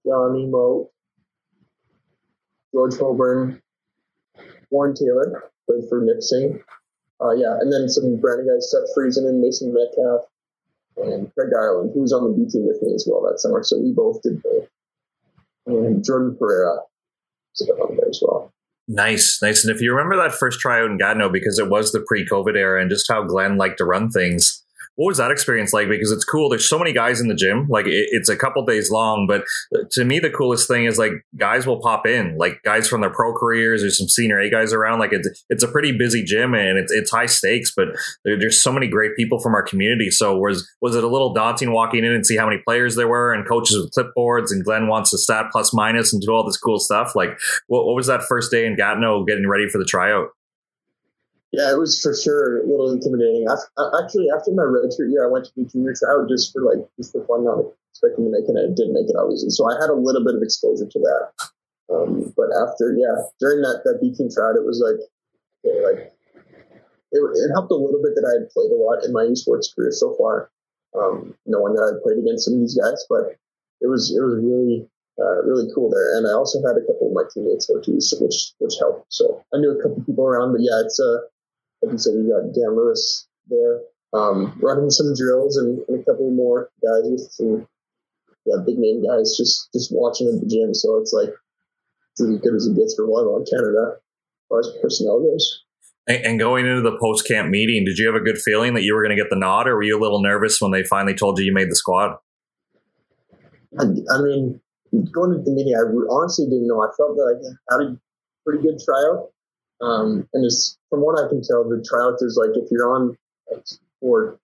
[0.06, 0.90] Johnny Moat,
[2.74, 3.62] George Holburn,
[4.70, 6.62] Warren Taylor, played for Nipissing.
[7.22, 10.26] Uh, yeah, and then some Brandon guys, Seth Friesen and Mason Metcalf,
[10.98, 13.64] and Craig Ireland, who was on the B team with me as well that summer.
[13.64, 14.68] So we both did both.
[15.66, 16.80] And Jordan Pereira
[17.60, 18.54] was on there as well.
[18.92, 19.64] Nice, nice.
[19.64, 22.82] And if you remember that first tryout in Gatineau, because it was the pre-COVID era,
[22.82, 24.66] and just how Glenn liked to run things,
[25.00, 25.88] what was that experience like?
[25.88, 26.50] Because it's cool.
[26.50, 27.68] There's so many guys in the gym.
[27.70, 30.98] Like it, it's a couple days long, but uh, to me, the coolest thing is
[30.98, 33.80] like guys will pop in, like guys from their pro careers.
[33.80, 35.00] There's some senior A guys around.
[35.00, 37.88] Like it's it's a pretty busy gym and it's it's high stakes, but
[38.26, 40.12] there, there's so many great people from our community.
[40.12, 43.08] So was was it a little daunting walking in and see how many players there
[43.08, 46.46] were and coaches with clipboards and Glenn wants to stat plus minus and do all
[46.46, 47.16] this cool stuff?
[47.16, 50.32] Like what, what was that first day in Gatineau getting ready for the tryout?
[51.52, 53.50] Yeah, it was for sure a little intimidating.
[53.50, 57.12] Actually, after my redshirt year, I went to the junior tryout just for like just
[57.12, 58.54] for fun, not expecting to make it.
[58.54, 59.50] I didn't make it, obviously.
[59.50, 61.24] So I had a little bit of exposure to that.
[61.90, 65.02] Um, but after, yeah, during that that B team tryout, it was like,
[65.66, 66.14] okay, like
[67.12, 69.36] it, it, helped a little bit that I had played a lot in my U
[69.36, 70.54] Sports career so far,
[70.94, 73.02] um, knowing that I'd played against some of these guys.
[73.10, 73.42] But
[73.82, 74.86] it was it was really
[75.18, 76.18] uh, really cool there.
[76.18, 79.10] And I also had a couple of my teammates there too, so which which helped.
[79.10, 81.26] So I knew a couple people around, but yeah, it's uh,
[81.82, 83.82] like you said, you got Dan Lewis there,
[84.14, 87.68] um, running some drills and, and, a couple more guys with some
[88.46, 90.74] yeah, big name guys just just watching at the gym.
[90.74, 91.30] So it's like
[92.12, 95.64] it's as good as it gets for volleyball in Canada as far as personnel goes.
[96.08, 98.84] And, and going into the post camp meeting, did you have a good feeling that
[98.84, 100.84] you were going to get the nod, or were you a little nervous when they
[100.84, 102.18] finally told you you made the squad?
[103.78, 104.60] I, I mean,
[105.14, 106.82] going into the meeting, I honestly didn't know.
[106.82, 107.98] I felt that I had a
[108.44, 109.30] pretty good tryout.
[109.82, 113.18] Um, and it's, from what I can tell, the tryout is like if you're on
[114.00, 114.40] court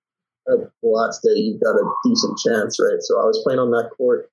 [0.48, 3.02] at the last day, you've got a decent chance, right?
[3.02, 4.30] So I was playing on that court,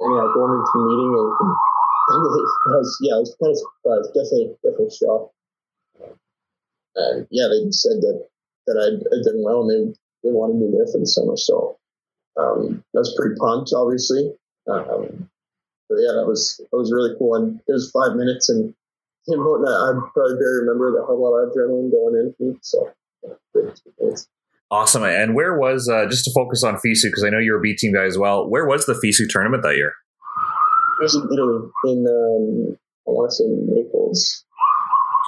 [0.00, 1.30] and yeah, going into the meeting, and,
[2.08, 2.22] and
[2.74, 5.32] I was, yeah, I was kind of surprised, definitely, definitely shocked.
[6.96, 8.26] And yeah, they said that
[8.66, 9.82] that I'd, I'd done well, and they
[10.24, 11.78] they wanted me there for the summer, so
[12.40, 14.32] um, I was pretty pumped, obviously.
[14.66, 15.28] Um,
[15.88, 18.74] but yeah, that was that was really cool, and it was five minutes, and
[19.28, 22.34] him holding that, I probably barely remember that had a lot of adrenaline going into
[22.40, 22.58] me.
[22.62, 22.90] So,
[23.22, 24.14] yeah,
[24.70, 25.04] Awesome.
[25.04, 27.76] And where was uh, just to focus on FISU because I know you're a B
[27.76, 28.48] team guy as well.
[28.48, 29.92] Where was the FISU tournament that year?
[31.00, 34.44] It was in Italy, in um, I want to say Naples.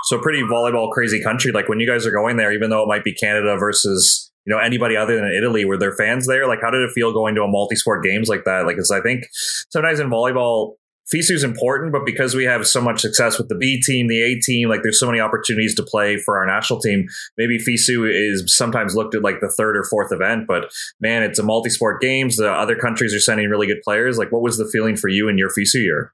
[0.05, 1.53] So pretty volleyball crazy country.
[1.53, 4.53] Like when you guys are going there, even though it might be Canada versus you
[4.53, 6.49] know anybody other than Italy, were there fans there?
[6.49, 8.67] Like how did it feel going to a multi-sport games like that?
[8.67, 9.25] Like because I think
[9.71, 10.75] sometimes in volleyball
[11.13, 14.21] FISU is important, but because we have so much success with the B team, the
[14.21, 17.07] A team, like there's so many opportunities to play for our national team.
[17.39, 21.39] Maybe FISU is sometimes looked at like the third or fourth event, but man, it's
[21.39, 22.37] a multi-sport games.
[22.37, 24.19] The other countries are sending really good players.
[24.19, 26.13] Like, what was the feeling for you in your FISU year?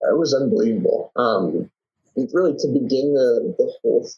[0.00, 1.12] It was unbelievable.
[1.16, 1.70] Um,
[2.32, 4.08] really to begin the, the whole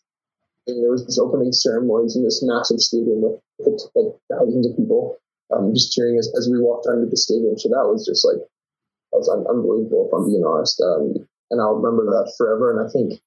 [0.67, 4.77] thing, there was this opening ceremonies in this massive stadium with, with like thousands of
[4.77, 5.17] people
[5.55, 7.59] um, just cheering as, as we walked onto the stadium.
[7.59, 8.39] So that was just like
[9.19, 10.81] was un- unbelievable, if I'm being honest.
[10.81, 12.71] Um, and I'll remember that forever.
[12.71, 13.21] And I think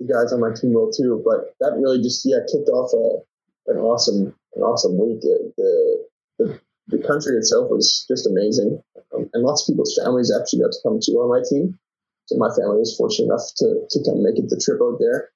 [0.00, 1.22] the guys on my team will too.
[1.24, 5.20] But that really just yeah kicked off a, an awesome an awesome week.
[5.20, 8.82] The, the, the country itself was just amazing,
[9.14, 11.78] um, and lots of people's families actually got to come too on my team.
[12.26, 15.30] So my family was fortunate enough to to come make it the trip out there.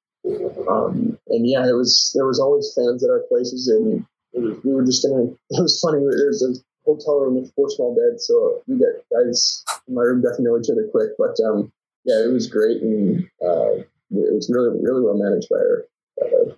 [0.68, 4.84] Um, and yeah, it was there was always fans at our places, and we were
[4.84, 5.36] just in.
[5.50, 6.00] It was funny.
[6.00, 6.42] There's
[6.84, 10.58] hotel room with four small beds, so we got guys in my room to know
[10.58, 11.10] each other quick.
[11.18, 11.72] But um,
[12.04, 15.84] yeah, it was great, and uh, it was really really well managed by our
[16.22, 16.54] uh.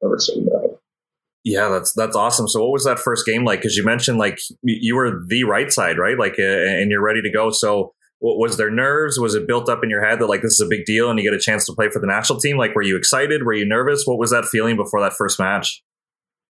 [0.00, 0.68] Uh,
[1.44, 2.48] yeah, that's that's awesome.
[2.48, 3.60] So, what was that first game like?
[3.60, 6.18] Because you mentioned like you were the right side, right?
[6.18, 7.50] Like, uh, and you're ready to go.
[7.50, 9.18] So, was there nerves?
[9.18, 11.18] Was it built up in your head that like this is a big deal and
[11.18, 12.56] you get a chance to play for the national team?
[12.56, 13.44] Like, were you excited?
[13.44, 14.04] Were you nervous?
[14.04, 15.82] What was that feeling before that first match?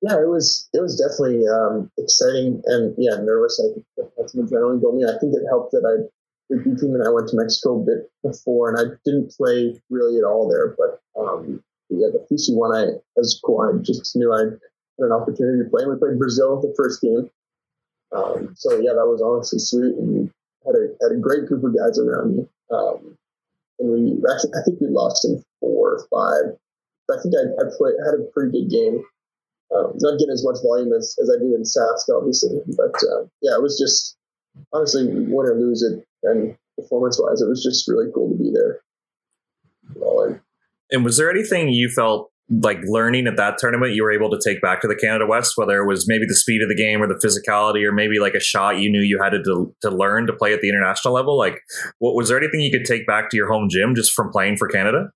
[0.03, 3.61] Yeah, it was it was definitely um, exciting and yeah, nervous.
[3.61, 3.85] I think
[4.17, 5.05] that's adrenaline going.
[5.05, 6.09] I think it helped that I
[6.49, 9.79] the B team and I went to Mexico a bit before, and I didn't play
[9.91, 10.75] really at all there.
[10.77, 13.61] But um, yeah, the FISU one I was cool.
[13.61, 14.59] I just knew I had
[14.99, 15.85] an opportunity to play.
[15.85, 17.31] We played Brazil the first game,
[18.13, 20.33] um, so yeah, that was honestly sweet, and
[20.65, 22.49] had a had a great group of guys around me.
[22.73, 23.17] Um,
[23.79, 26.57] and we actually, I think we lost in four or five.
[27.11, 29.05] I think I, I played had a pretty good game.
[29.75, 32.59] Um, not getting as much volume as, as I do in Sask, obviously.
[32.77, 34.17] But uh, yeah, it was just
[34.73, 38.51] honestly win or lose it, and performance wise, it was just really cool to be
[38.53, 38.81] there.
[40.91, 44.41] and was there anything you felt like learning at that tournament you were able to
[44.43, 47.01] take back to the Canada West, whether it was maybe the speed of the game
[47.01, 50.27] or the physicality, or maybe like a shot you knew you had to to learn
[50.27, 51.39] to play at the international level?
[51.39, 51.61] Like,
[51.99, 54.57] what was there anything you could take back to your home gym just from playing
[54.57, 55.11] for Canada?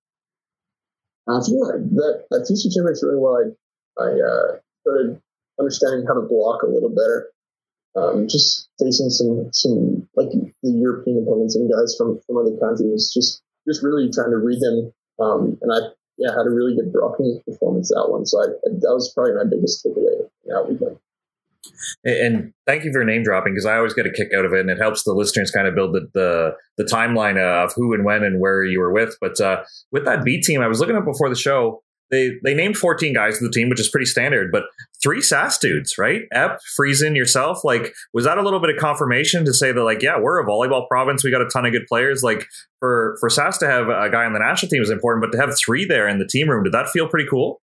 [1.27, 3.35] I think that that TC tournament's really well.
[3.35, 3.51] I
[3.99, 5.21] I uh, started
[5.59, 7.31] understanding how to block a little better.
[7.95, 13.11] Um, just facing some some like the European opponents and guys from from other countries,
[13.13, 14.91] just just really trying to read them.
[15.19, 18.25] Um, and I yeah had a really good blocking performance that one.
[18.25, 20.99] So I, that was probably my biggest takeaway that weekend.
[22.03, 24.59] And thank you for name dropping because I always get a kick out of it,
[24.59, 28.03] and it helps the listeners kind of build the the, the timeline of who and
[28.03, 29.15] when and where you were with.
[29.21, 32.53] But uh, with that B team, I was looking up before the show they they
[32.53, 34.65] named 14 guys to the team, which is pretty standard, but
[35.01, 36.21] three Sask dudes, right?
[36.31, 37.63] Ep, Friesen, yourself.
[37.63, 40.45] Like, was that a little bit of confirmation to say that, like, yeah, we're a
[40.45, 41.23] volleyball province.
[41.23, 42.21] We got a ton of good players.
[42.23, 42.45] Like,
[42.79, 45.41] for for Sask to have a guy on the national team is important, but to
[45.41, 47.61] have three there in the team room, did that feel pretty cool?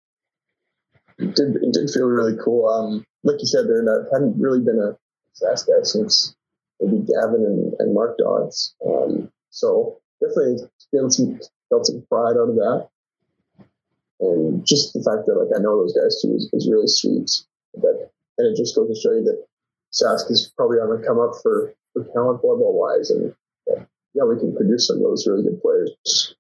[1.18, 2.68] It did, it did feel really cool.
[2.68, 4.98] Um, like you said, there hadn't really been a
[5.42, 6.36] Sask guy since
[6.82, 8.76] maybe Gavin and, and Mark Dodds.
[8.86, 12.90] Um, so definitely felt some, felt some pride out of that
[14.20, 17.30] and just the fact that like I know those guys too is, is really sweet.
[17.82, 19.46] That and it just goes to show you that
[19.94, 23.34] Sask is probably on the come up for, for talent volleyball wise, and
[23.68, 26.36] yeah, yeah, we can produce some of those really good players.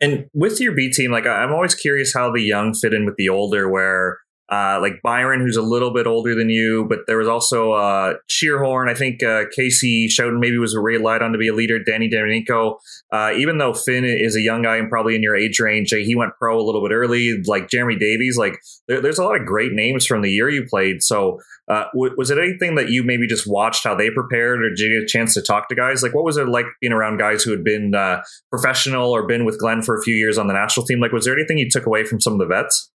[0.00, 3.16] And with your B team, like I'm always curious how the young fit in with
[3.16, 4.18] the older, where
[4.52, 8.14] uh, like Byron, who's a little bit older than you, but there was also uh,
[8.28, 8.90] Sheerhorn.
[8.90, 11.82] I think uh, Casey Showden maybe was relied on to be a leader.
[11.82, 12.78] Danny Domenico,
[13.10, 16.14] uh, even though Finn is a young guy and probably in your age range, he
[16.14, 17.42] went pro a little bit early.
[17.46, 20.66] Like Jeremy Davies, like there, there's a lot of great names from the year you
[20.68, 21.02] played.
[21.02, 24.68] So uh, w- was it anything that you maybe just watched how they prepared, or
[24.68, 26.02] did you get a chance to talk to guys?
[26.02, 29.46] Like what was it like being around guys who had been uh, professional or been
[29.46, 31.00] with Glenn for a few years on the national team?
[31.00, 32.91] Like was there anything you took away from some of the vets?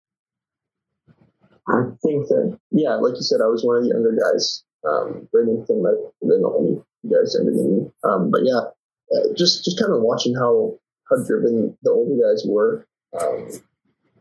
[1.68, 4.62] I think that, yeah, like you said, I was one of the younger guys.
[4.86, 7.90] Um, Brandon Finn might have been the only guys younger than me.
[8.04, 8.70] Um, but yeah,
[9.10, 10.78] uh, just just kind of watching how
[11.10, 12.86] how driven the older guys were
[13.20, 13.50] um,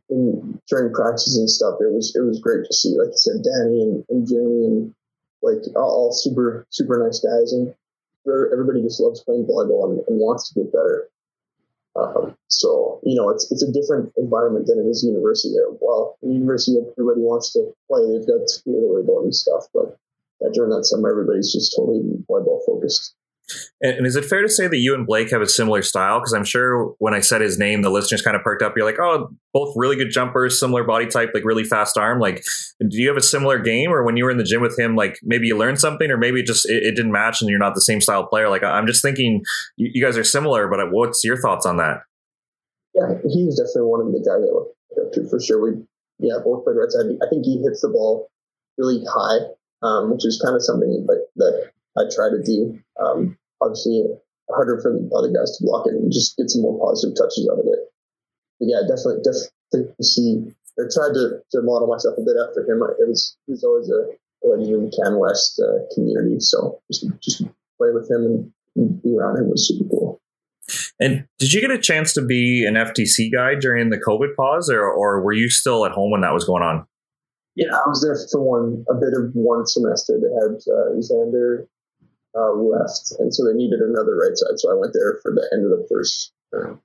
[0.10, 1.76] in, during practices and stuff.
[1.82, 2.98] It was it was great to see.
[2.98, 4.96] Like you said, Danny and, and Jeremy and
[5.42, 7.74] like all, all super super nice guys, and
[8.26, 11.10] everybody just loves playing volleyball and, and wants to get better.
[11.96, 15.54] Um, so you know, it's it's a different environment than it is university.
[15.54, 15.72] there.
[15.80, 18.02] Well, university, everybody wants to play.
[18.06, 19.98] They've got to worry about and stuff, but
[20.54, 23.16] during that summer, everybody's just totally volleyball focused.
[23.82, 26.20] And, is it fair to say that you and Blake have a similar style?
[26.20, 28.74] Because I'm sure when I said his name, the listeners kind of perked up.
[28.76, 32.20] You're like, oh, both really good jumpers, similar body type, like really fast arm.
[32.20, 32.44] Like,
[32.80, 34.96] do you have a similar game, or when you were in the gym with him,
[34.96, 37.60] like maybe you learned something, or maybe it just it, it didn't match, and you're
[37.60, 38.50] not the same style player?
[38.50, 39.44] Like, I'm just thinking
[39.78, 42.02] you, you, guys are similar, but what's your thoughts on that?
[42.96, 44.70] Yeah, he's definitely one of the guys I look
[45.06, 45.62] up to for sure.
[45.62, 45.84] We
[46.20, 47.06] yeah both played right side.
[47.22, 48.30] I think he hits the ball
[48.78, 49.54] really high,
[49.84, 51.65] um, which is kind of something like that
[51.98, 52.80] I try to do.
[53.00, 54.04] Um, obviously
[54.50, 57.50] harder for the other guys to block it and just get some more positive touches
[57.52, 57.82] out of it.
[58.60, 60.46] But yeah, definitely, definitely see.
[60.78, 62.84] I tried to, to model myself a bit after him.
[63.00, 64.12] It was he was always a
[64.44, 67.42] legend in Can West uh, community, so just just
[67.78, 70.22] play with him and be around him was super cool.
[71.00, 74.70] And did you get a chance to be an FTC guy during the COVID pause,
[74.70, 76.86] or or were you still at home when that was going on?
[77.56, 80.20] Yeah, I was there for one a bit of one semester.
[80.20, 81.68] They had uh, Xander
[82.38, 84.60] uh, left, and so they needed another right side.
[84.60, 86.82] So I went there for the end of the first term.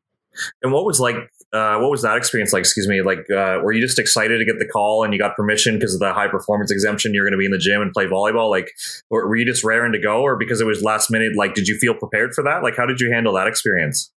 [0.62, 1.16] And what was like?
[1.52, 2.60] Uh, what was that experience like?
[2.60, 3.02] Excuse me.
[3.02, 5.94] Like, uh, were you just excited to get the call and you got permission because
[5.94, 7.12] of the high performance exemption?
[7.12, 8.48] You're going to be in the gym and play volleyball.
[8.48, 8.70] Like,
[9.10, 11.32] or were you just raring to go, or because it was last minute?
[11.36, 12.62] Like, did you feel prepared for that?
[12.62, 14.12] Like, how did you handle that experience?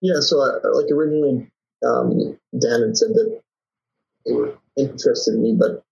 [0.00, 0.20] Yeah.
[0.20, 1.50] So, I, like originally,
[1.86, 3.40] um, Dan had said that
[4.24, 5.84] they were interested in me, but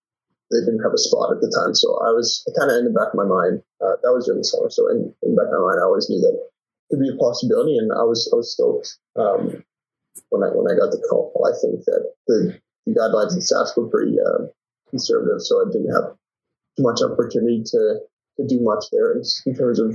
[0.51, 1.73] they didn't have a spot at the time.
[1.75, 3.65] So I was kind of in the back of my mind.
[3.81, 4.69] Uh, that was during the summer.
[4.69, 6.45] So in, in the back of my mind, I always knew that it
[6.93, 9.65] could be a possibility, and I was I was stoked um,
[10.29, 11.33] when I when I got the call.
[11.43, 14.53] I think that the, the guidelines in Sask were pretty uh,
[14.93, 16.13] conservative, so I didn't have
[16.79, 18.05] much opportunity to
[18.37, 19.95] to do much there in, terms of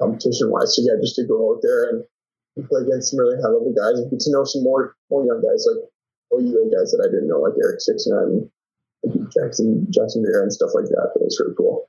[0.00, 0.74] competition wise.
[0.74, 2.04] So yeah, just to go out there and
[2.68, 5.42] play against some really high level guys and get to know some more more young
[5.42, 5.84] guys like
[6.32, 8.50] OUA guys that I didn't know, like Eric Six and
[9.32, 11.10] Jackson, Jackson Beer and stuff like that.
[11.14, 11.88] That was really cool.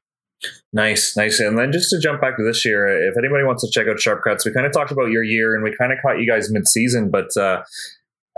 [0.73, 1.39] Nice, nice.
[1.39, 3.99] And then just to jump back to this year, if anybody wants to check out
[3.99, 6.29] Sharp Cuts, we kind of talked about your year and we kind of caught you
[6.29, 7.63] guys mid season, but uh,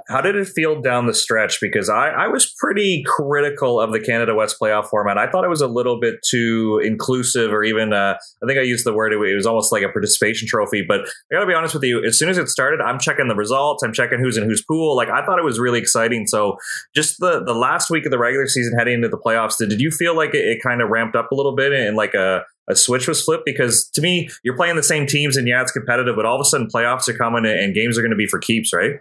[0.07, 1.59] how did it feel down the stretch?
[1.59, 5.17] Because I, I was pretty critical of the Canada West playoff format.
[5.17, 8.61] I thought it was a little bit too inclusive, or even uh, I think I
[8.61, 10.83] used the word it was almost like a participation trophy.
[10.87, 13.27] But I got to be honest with you, as soon as it started, I'm checking
[13.27, 13.83] the results.
[13.83, 14.95] I'm checking who's in whose pool.
[14.95, 16.25] Like I thought it was really exciting.
[16.25, 16.57] So
[16.95, 19.81] just the the last week of the regular season heading into the playoffs, did, did
[19.81, 22.43] you feel like it, it kind of ramped up a little bit and like a
[22.69, 25.71] a switch was flipped because to me, you're playing the same teams and yeah, it's
[25.71, 28.27] competitive, but all of a sudden playoffs are coming and games are going to be
[28.27, 28.99] for keeps, right?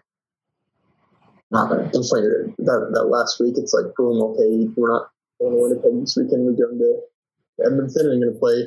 [1.50, 3.54] Not that that, that last week.
[3.56, 6.44] It's like boom, okay, we're not going to Winnipeg this weekend.
[6.44, 7.00] We're going to
[7.64, 8.66] Edmonton and going to play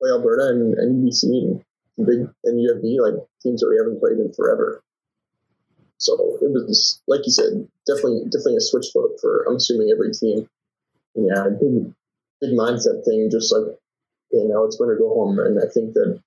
[0.00, 1.64] play Alberta and, and UBC and
[2.06, 4.82] big and UFV like teams that we haven't played in forever.
[5.98, 10.12] So it was like you said, definitely definitely a switch vote for I'm assuming every
[10.12, 10.48] team.
[11.14, 11.92] Yeah, big
[12.40, 13.76] big mindset thing, just like
[14.32, 15.38] you know, it's win or go home.
[15.38, 16.20] And I think that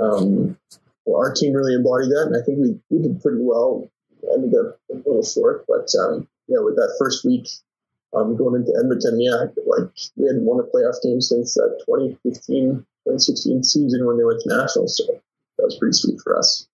[0.00, 0.58] um,
[1.04, 3.88] well, our team really embodied that, and I think we, we did pretty well
[4.32, 7.48] ended up a little short, but um, yeah, with that first week
[8.14, 12.84] um, going into Edmonton, yeah, like we hadn't won a playoff game since that 2015,
[13.04, 14.96] 2016 season when they went to nationals.
[14.96, 15.12] So
[15.58, 16.66] that was pretty sweet for us.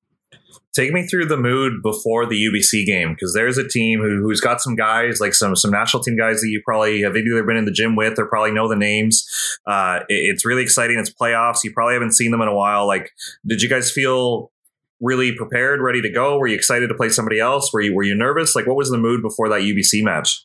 [0.72, 4.40] Take me through the mood before the UBC game because there's a team who, who's
[4.40, 7.56] got some guys like some some national team guys that you probably have either been
[7.56, 9.28] in the gym with or probably know the names.
[9.66, 10.98] Uh, it, it's really exciting.
[10.98, 11.64] It's playoffs.
[11.64, 12.86] You probably haven't seen them in a while.
[12.86, 13.10] Like,
[13.44, 14.52] did you guys feel
[15.00, 16.38] really prepared, ready to go?
[16.38, 17.72] Were you excited to play somebody else?
[17.72, 18.54] Were you were you nervous?
[18.54, 20.44] Like, what was the mood before that UBC match?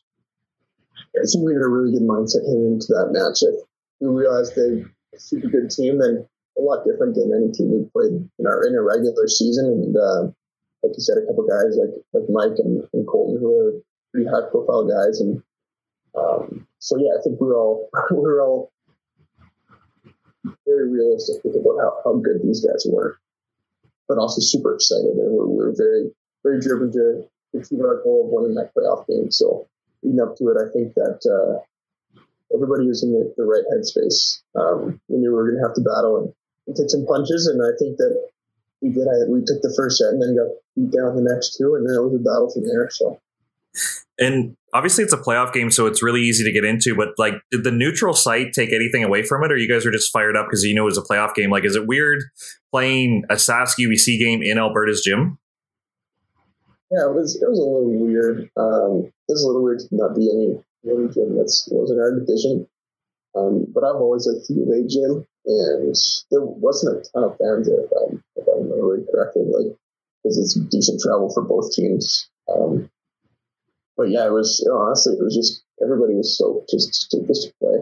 [1.16, 3.40] I think we had a really good mindset heading into that match.
[4.00, 4.84] We realized they're
[5.14, 6.26] a super good team and
[6.58, 9.66] a lot different than any team we played in our in a regular season.
[9.66, 10.22] And uh,
[10.82, 13.72] like you said, a couple guys like like Mike and, and Colton who are
[14.12, 15.20] pretty high profile guys.
[15.20, 15.42] And
[16.16, 18.72] um, so yeah, I think we are all we are all
[20.66, 23.18] very realistic about how, how good these guys were,
[24.08, 25.16] but also super excited.
[25.18, 26.10] And we're, we're very
[26.46, 27.26] very driven to
[27.58, 29.30] achieve our goal of winning that playoff game.
[29.30, 29.66] So
[30.02, 31.58] leading up to it, I think that uh,
[32.54, 34.42] everybody was in the, the right headspace.
[34.54, 36.32] Um, we knew we were going to have to battle and,
[36.66, 38.14] and, take some punches, and I think that
[38.80, 39.08] we did.
[39.08, 41.82] I, we took the first set and then got beat down the next two, and
[41.82, 42.88] then it was a battle from there.
[42.90, 43.20] So.
[44.18, 46.94] And obviously, it's a playoff game, so it's really easy to get into.
[46.94, 49.90] But like, did the neutral site take anything away from it, or you guys are
[49.90, 51.50] just fired up because you know it was a playoff game?
[51.50, 52.22] Like, is it weird
[52.70, 55.38] playing a Sask UBC game in Alberta's gym?
[56.90, 58.50] Yeah, it was it was a little weird.
[58.56, 61.98] Um, it was a little weird to not be any any gym that was in
[61.98, 62.68] our division.
[63.36, 65.94] Um, but I've always liked the gym, and
[66.30, 69.76] there wasn't a ton of fans there, if I remember correctly, like
[70.22, 72.28] because it's decent travel for both teams.
[72.48, 72.90] Um,
[73.96, 77.52] but yeah, it was honestly, it was just everybody was so just to, just to
[77.60, 77.78] play.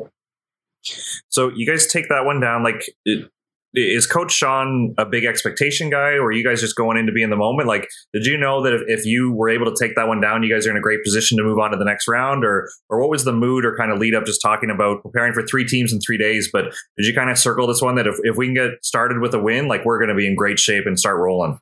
[1.29, 2.62] So you guys take that one down.
[2.62, 3.31] Like, it,
[3.77, 7.12] is Coach Sean a big expectation guy, or are you guys just going in to
[7.12, 7.67] be in the moment?
[7.67, 10.45] Like, did you know that if, if you were able to take that one down,
[10.45, 12.69] you guys are in a great position to move on to the next round, or
[12.89, 14.27] or what was the mood or kind of lead up?
[14.27, 17.39] Just talking about preparing for three teams in three days, but did you kind of
[17.39, 19.99] circle this one that if, if we can get started with a win, like we're
[19.99, 21.59] going to be in great shape and start rolling?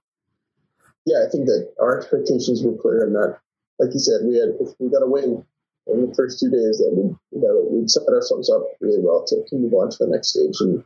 [1.06, 3.38] Yeah, I think that our expectations were clear, and that,
[3.82, 5.44] like you said, we had we got a win
[5.90, 9.24] in the first two days, that we you know we'd set ourselves up really well
[9.26, 10.84] to, to move on to the next stage and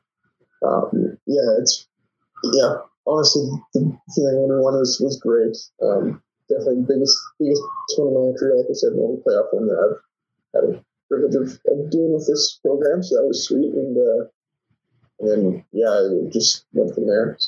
[0.65, 1.87] um, yeah, it's
[2.57, 2.77] yeah.
[3.07, 5.57] Honestly, the feeling we won was was great.
[5.83, 7.63] Um, definitely biggest biggest
[7.99, 8.57] one of my career.
[8.57, 10.01] Like I said, the only playoff one that I've
[10.55, 13.03] had a privilege of, of doing with this program.
[13.03, 14.23] So that was sweet, and uh,
[15.21, 17.39] and then yeah, it just went from there.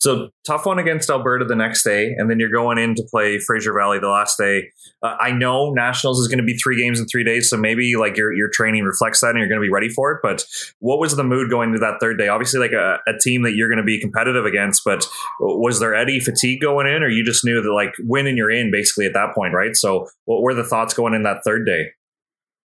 [0.00, 3.38] So tough one against Alberta the next day, and then you're going in to play
[3.38, 4.70] Fraser Valley the last day.
[5.02, 7.96] Uh, I know Nationals is going to be three games in three days, so maybe
[7.96, 10.20] like your your training reflects that, and you're going to be ready for it.
[10.22, 10.46] But
[10.78, 12.28] what was the mood going to that third day?
[12.28, 15.06] Obviously, like a, a team that you're going to be competitive against, but
[15.38, 18.70] was there any fatigue going in, or you just knew that like winning you're in
[18.70, 19.76] basically at that point, right?
[19.76, 21.88] So what were the thoughts going in that third day?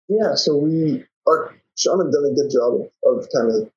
[0.08, 3.70] Yeah, so we our Sean had done a good job of, of kind of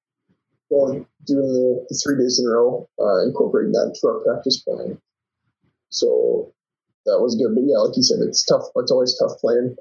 [0.71, 4.61] going doing the, the, three days in a row, uh, incorporating that into our practice
[4.61, 5.01] plan.
[5.89, 6.53] So
[7.09, 7.57] that was good.
[7.57, 8.69] But yeah, like you said, it's tough.
[8.77, 9.77] It's always tough playing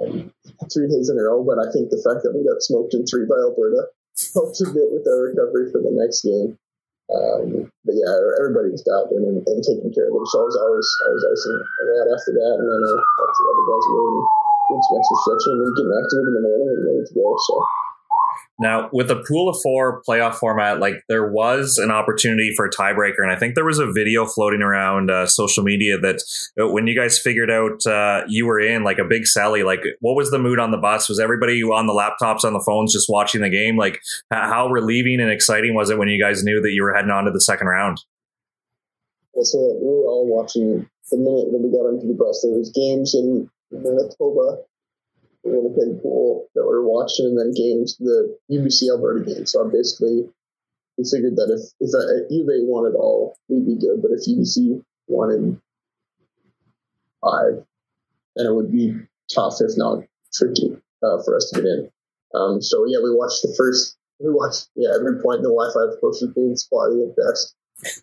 [0.00, 0.32] um,
[0.72, 1.40] three days in a row.
[1.44, 3.88] But I think the fact that we got smoked in three by Alberta
[4.36, 6.60] helped a bit with our recovery for the next game.
[7.10, 10.54] Um, but yeah, everybody was and, taking care of themselves.
[10.54, 13.84] I was I was icing a lot after that, and then lots of other guys
[13.90, 14.14] were
[14.70, 17.34] doing some extra stretching and getting active in the morning and ready to go.
[17.34, 17.54] So
[18.60, 22.70] now, with a pool of four playoff format, like there was an opportunity for a
[22.70, 26.22] tiebreaker, and I think there was a video floating around uh, social media that
[26.60, 29.80] uh, when you guys figured out uh, you were in, like a big Sally, like
[30.00, 31.08] what was the mood on the bus?
[31.08, 33.78] Was everybody on the laptops, on the phones, just watching the game?
[33.78, 37.10] Like how relieving and exciting was it when you guys knew that you were heading
[37.10, 37.98] on to the second round?
[39.34, 42.42] Yeah, so we were all watching the minute that we got onto the bus.
[42.42, 44.64] There was games in Manitoba
[45.44, 49.46] Winnipeg pool that we are watching, and then games, the UBC Alberta game.
[49.46, 50.28] So I basically
[50.98, 54.02] figured that if if uh, U of A won it all, we'd be good.
[54.02, 55.60] But if UBC won in
[57.20, 57.64] five,
[58.36, 58.96] then it would be
[59.32, 61.90] tough, if not tricky, uh, for us to get in.
[62.34, 63.96] Um, so yeah, we watched the first.
[64.18, 67.54] We watched yeah every point in the Wi-Fi of course was being spotty at best.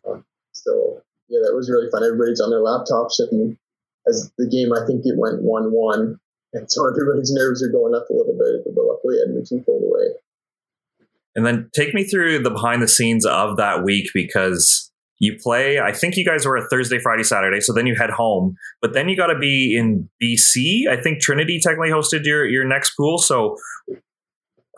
[0.07, 2.03] Um, so yeah, that was really fun.
[2.03, 3.57] Everybody's on their laptops, and
[4.07, 6.19] as the game, I think it went one-one
[6.53, 10.15] and so everybody's nerves are going up a little bit, but luckily Edmonton pulled away.
[11.35, 15.79] And then take me through the behind the scenes of that week because you play,
[15.79, 18.93] I think you guys were a Thursday, Friday, Saturday, so then you head home, but
[18.93, 20.87] then you got to be in BC.
[20.89, 23.17] I think Trinity technically hosted your, your next pool.
[23.17, 23.57] So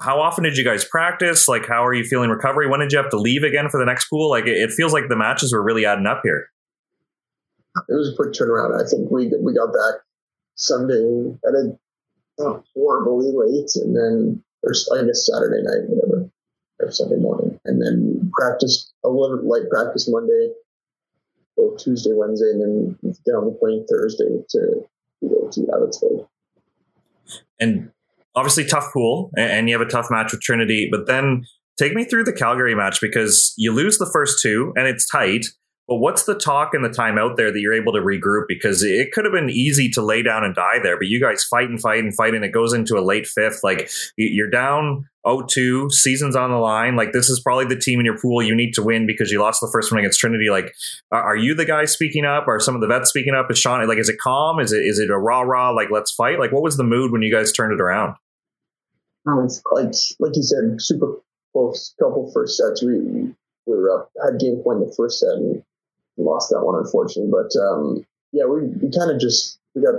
[0.01, 1.47] how often did you guys practice?
[1.47, 2.67] Like, how are you feeling recovery?
[2.67, 4.29] When did you have to leave again for the next pool?
[4.29, 6.49] Like, it, it feels like the matches were really adding up here.
[7.87, 8.79] it was a quick turnaround.
[8.79, 10.01] I think we we got back
[10.59, 16.29] Sunday at a horribly late, and then or I guess Saturday night, whatever,
[16.79, 20.51] or Sunday morning, and then practice a little light practice Monday,
[21.57, 24.85] go Tuesday, Wednesday, and then get on the plane Thursday to
[25.27, 26.27] go to Abbotsford.
[27.59, 27.91] And
[28.35, 31.45] obviously, tough pool, and you have a tough match with Trinity, but then
[31.77, 35.45] take me through the Calgary match because you lose the first two, and it's tight.
[35.89, 38.43] But what's the talk and the time out there that you're able to regroup?
[38.47, 41.43] Because it could have been easy to lay down and die there, but you guys
[41.43, 43.61] fight and fight and fight, and it goes into a late fifth.
[43.63, 46.95] Like you're down 0-2, season's on the line.
[46.95, 49.39] Like this is probably the team in your pool you need to win because you
[49.39, 50.51] lost the first one against Trinity.
[50.51, 50.75] Like,
[51.11, 52.47] are you the guy speaking up?
[52.47, 53.49] Are some of the vets speaking up?
[53.49, 53.97] Is Sean like?
[53.97, 54.59] Is it calm?
[54.59, 55.71] Is it is it a rah rah?
[55.71, 56.37] Like let's fight?
[56.37, 58.13] Like what was the mood when you guys turned it around?
[59.43, 61.15] It's like like you said, super
[61.51, 62.83] close couple first sets.
[62.83, 63.33] We
[63.65, 65.63] we were up had game point in the first set and
[66.23, 67.31] lost that one unfortunately.
[67.31, 69.95] But um, yeah, we, we kind of just we got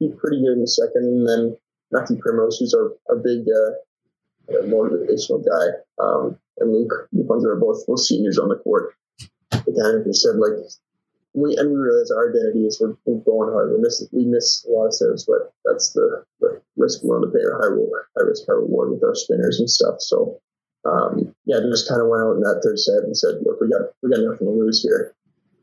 [0.00, 1.56] beat pretty good in the second, and then
[1.92, 5.66] Matthew Primrose, who's our our big uh, motivational guy,
[6.02, 8.94] um, and Luke Luke are both both seniors on the court.
[9.50, 10.58] They kind of said like
[11.36, 13.72] we and we realize our identity is we're, we're going hard.
[13.72, 17.30] We miss we miss a lot of serves, but that's the, the risk we're willing
[17.30, 17.44] to pay.
[17.44, 17.76] Our high,
[18.16, 19.96] high risk, high reward with our spinners and stuff.
[20.00, 20.40] So
[20.86, 23.68] um, yeah, just kind of went out in that third set and said, "Look, we
[23.68, 25.14] got we got nothing to lose here.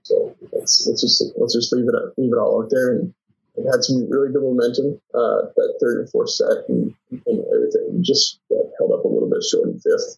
[0.04, 3.14] So let's let's just let's just leave it leave it all out there." And
[3.56, 8.04] it had some really good momentum uh, that third and fourth set, and, and everything
[8.04, 10.18] just uh, held up a little bit short in fifth.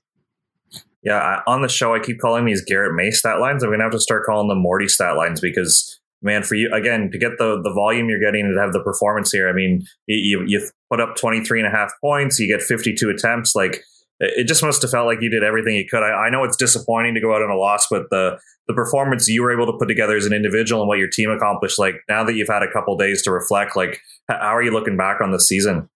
[1.04, 3.64] Yeah, on the show, I keep calling these Garrett May stat lines.
[3.64, 7.12] I'm gonna have to start calling them Morty stat lines because man, for you again
[7.12, 9.48] to get the the volume you're getting and to have the performance here.
[9.48, 13.56] I mean, you you put up 23 and a half points, you get 52 attempts,
[13.56, 13.84] like
[14.20, 16.04] it just must have felt like you did everything you could.
[16.04, 19.28] I, I, know it's disappointing to go out on a loss, but the the performance
[19.28, 21.96] you were able to put together as an individual and what your team accomplished, like
[22.10, 25.22] now that you've had a couple days to reflect, like how are you looking back
[25.22, 25.90] on the season?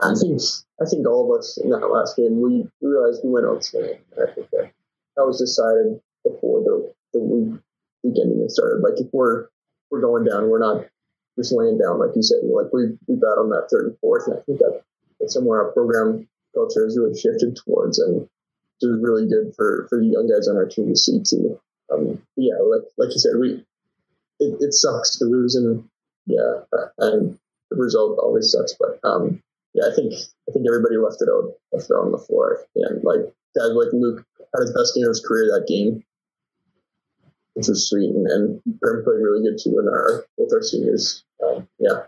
[0.00, 0.40] I think
[0.80, 3.98] I think all of us in that last game we realized we went out swinging.
[4.14, 4.70] I think that
[5.16, 7.60] that was decided before the the week,
[8.02, 8.82] weekend even started.
[8.82, 9.48] Like if we're
[9.90, 10.86] we're going down, we're not
[11.36, 12.38] just laying down like you said.
[12.44, 14.82] Like we we on that third and fourth, and I think that
[15.28, 18.28] somewhere our program culture has really shifted towards, and
[18.80, 21.60] it was really good for for the young guys on our team to see too.
[21.92, 23.62] Um, yeah, like like you said, we
[24.40, 25.84] it, it sucks to lose, and
[26.26, 26.64] yeah,
[26.98, 27.38] and
[27.70, 28.74] the result always sucks.
[28.80, 29.42] But um,
[29.74, 30.14] yeah, I think
[30.48, 33.20] I think everybody left it out left it on the floor, and like
[33.54, 36.02] guys like Luke had his best game of his career that game,
[37.54, 41.22] which was sweet, and, and played really good too in our both our seniors
[41.78, 42.00] yeah,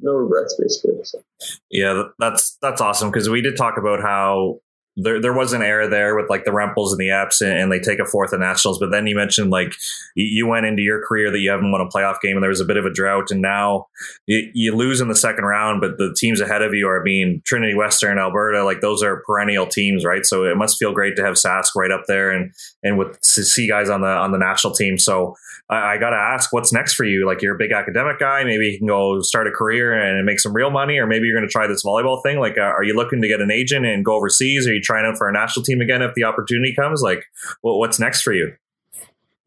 [0.00, 1.02] no regrets basically.
[1.02, 1.22] So.
[1.70, 4.60] Yeah, that's that's awesome because we did talk about how
[4.96, 7.70] there there was an error there with like the Rempels and the Epps, and, and,
[7.70, 8.78] they take a fourth in nationals.
[8.78, 9.74] But then you mentioned like
[10.14, 12.60] you went into your career that you haven't won a playoff game, and there was
[12.60, 13.88] a bit of a drought, and now
[14.26, 15.82] you, you lose in the second round.
[15.82, 19.66] But the teams ahead of you are being Trinity Western, Alberta, like those are perennial
[19.66, 20.24] teams, right?
[20.24, 23.44] So it must feel great to have Sask right up there, and and with to
[23.44, 24.96] see guys on the on the national team.
[24.96, 25.36] So
[25.68, 27.26] I, I got to ask, what's next for you?
[27.26, 28.44] Like, you're a big academic guy.
[28.44, 31.36] Maybe you can go start a career and make some real money, or maybe you're
[31.36, 32.38] going to try this volleyball thing.
[32.38, 34.66] Like, uh, are you looking to get an agent and go overseas?
[34.66, 37.02] Are you trying out for a national team again if the opportunity comes?
[37.02, 37.24] Like,
[37.62, 38.54] well, what's next for you?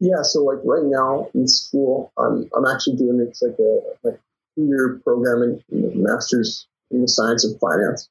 [0.00, 4.20] Yeah, so like right now in school, I'm I'm actually doing it's like a like
[4.56, 8.08] two year program in master's in the science of finance.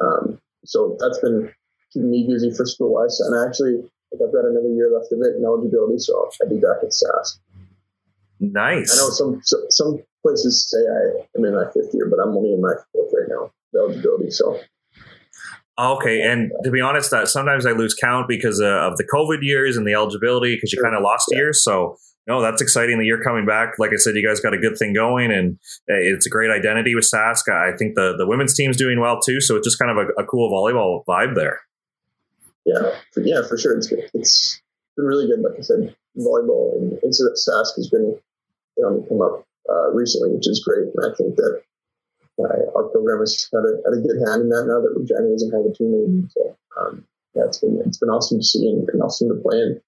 [0.00, 1.52] Um, so that's been
[1.92, 3.76] keeping me busy for school wise, and actually
[4.10, 6.90] like I've got another year left of it in eligibility, so I'll be back at
[6.90, 7.38] Sask.
[8.40, 8.92] Nice.
[8.92, 12.52] I know some some places say I am in my fifth year, but I'm only
[12.52, 14.30] in my fourth right now, eligibility.
[14.30, 14.58] So.
[15.78, 19.38] Okay, and to be honest, that sometimes I lose count because uh, of the COVID
[19.42, 21.38] years and the eligibility because you kind of lost yeah.
[21.38, 21.62] years.
[21.62, 23.78] So no, that's exciting that you're coming back.
[23.78, 25.56] Like I said, you guys got a good thing going, and
[25.88, 27.48] uh, it's a great identity with Sask.
[27.48, 30.22] I think the the women's team's doing well too, so it's just kind of a,
[30.22, 31.60] a cool volleyball vibe there.
[32.66, 33.76] Yeah, for, yeah, for sure.
[33.76, 34.10] It's good.
[34.12, 34.60] It's
[34.96, 35.40] been really good.
[35.40, 38.18] Like I said, volleyball and incident Sask has been
[38.84, 40.88] um, come up uh, recently, which is great.
[40.94, 41.62] And I think that
[42.38, 45.30] uh, our program has had a, had a good hand in that now that Regina
[45.30, 46.28] doesn't have a team.
[46.30, 49.58] So um, yeah, it's been it's been awesome to see and, and awesome to play
[49.58, 49.80] in.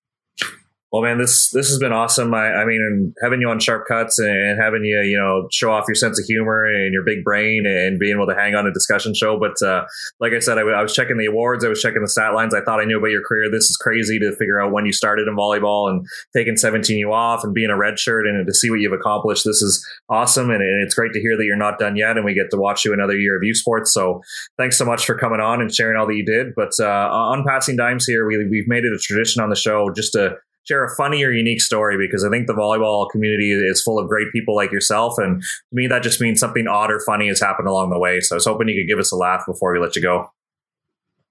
[0.92, 2.34] Well, man, this this has been awesome.
[2.34, 5.84] I, I mean, having you on Sharp Cuts and having you, you know, show off
[5.86, 8.72] your sense of humor and your big brain and being able to hang on a
[8.72, 9.38] discussion show.
[9.38, 9.84] But uh,
[10.18, 12.54] like I said, I, was checking the awards, I was checking the stat lines.
[12.54, 13.48] I thought I knew about your career.
[13.48, 17.12] This is crazy to figure out when you started in volleyball and taking 17 you
[17.12, 19.44] off and being a red shirt and to see what you've accomplished.
[19.44, 22.34] This is awesome, and it's great to hear that you're not done yet, and we
[22.34, 23.94] get to watch you another year of U Sports.
[23.94, 24.22] So
[24.58, 26.48] thanks so much for coming on and sharing all that you did.
[26.56, 29.88] But uh, on passing dimes here, we, we've made it a tradition on the show
[29.94, 33.82] just to share a funny or unique story because I think the volleyball community is
[33.82, 35.14] full of great people like yourself.
[35.18, 38.20] And to me, that just means something odd or funny has happened along the way.
[38.20, 40.30] So I was hoping you could give us a laugh before we let you go.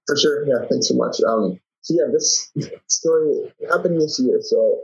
[0.06, 0.46] For sure.
[0.46, 0.66] Yeah.
[0.68, 1.20] Thanks so much.
[1.26, 2.52] Um, so yeah, this
[2.88, 4.40] story happened this year.
[4.42, 4.82] So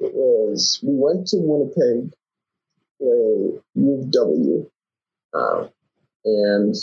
[0.00, 2.14] it was, we went to Winnipeg,
[2.98, 3.58] play
[4.10, 4.70] W,
[5.34, 5.66] uh,
[6.24, 6.74] and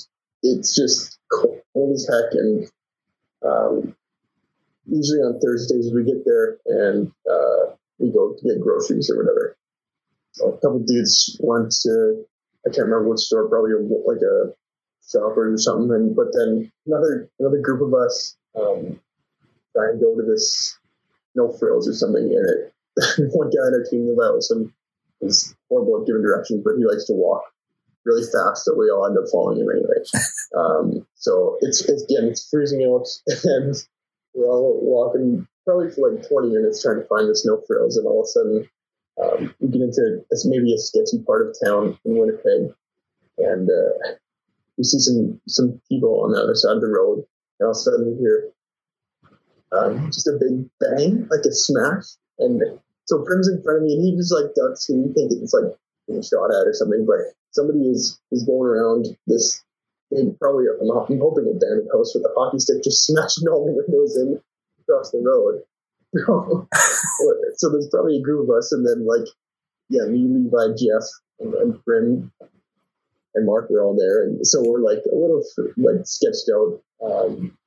[0.44, 1.62] it's just cold
[1.94, 2.34] as heck.
[2.34, 2.70] And
[3.44, 3.96] um,
[4.88, 9.58] usually on Thursdays we get there and uh, we go get groceries or whatever.
[10.34, 12.26] So a couple dudes went to
[12.66, 14.54] I can't remember what store, probably a, like a
[15.08, 15.92] shopper or something.
[15.92, 19.00] And but then another another group of us um,
[19.74, 20.78] try and go to this
[21.36, 22.24] no frills or something.
[22.24, 22.74] And it,
[23.34, 24.52] one guy in our team, Lewis,
[25.22, 27.44] is horrible at giving directions, but he likes to walk
[28.06, 30.04] really fast, so we all end up following him anyway.
[30.56, 33.06] Um, so it's, it's again, it's freezing out,
[33.44, 33.76] and
[34.36, 38.06] we're all walking probably for like 20 minutes trying to find the snow frills, and
[38.06, 38.70] all of a sudden
[39.22, 42.74] um, we get into this maybe a sketchy part of town in Winnipeg,
[43.40, 44.16] and uh,
[44.78, 47.26] we see some some people on the other side of the road,
[47.60, 48.52] and all of a sudden we hear
[49.72, 52.06] um, just a big bang, like a smash,
[52.40, 52.62] and
[53.06, 55.54] so Prim's in front of me, and he just like ducks, and you think it's
[55.54, 55.72] like
[56.08, 59.64] being shot at or something, but somebody is is going around this
[60.40, 63.74] probably I'm, I'm hoping a abandoned house with a hockey stick just smashing all the
[63.74, 64.42] windows in
[64.82, 65.64] across the road.
[67.56, 69.28] so there's probably a group of us, and then like
[69.90, 71.04] yeah, me, Levi, Jeff,
[71.40, 72.32] and, and Prim
[73.36, 75.44] and Mark are all there, and so we're like a little
[75.78, 76.82] like sketched out.
[77.04, 77.58] Um,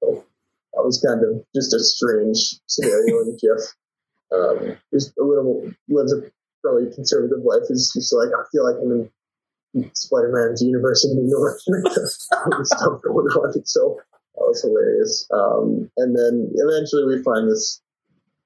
[0.00, 0.24] so
[0.72, 3.74] that was kind of just a strange scenario, and Jeff
[4.32, 6.22] um, just a little lives a
[6.62, 7.62] probably conservative life.
[7.68, 9.10] Is just like I feel like I'm in
[9.94, 11.60] Spider-Man's universe in New York.
[12.64, 13.64] stuff going on.
[13.64, 14.00] So
[14.34, 15.28] that was hilarious.
[15.32, 17.80] Um, and then eventually we find this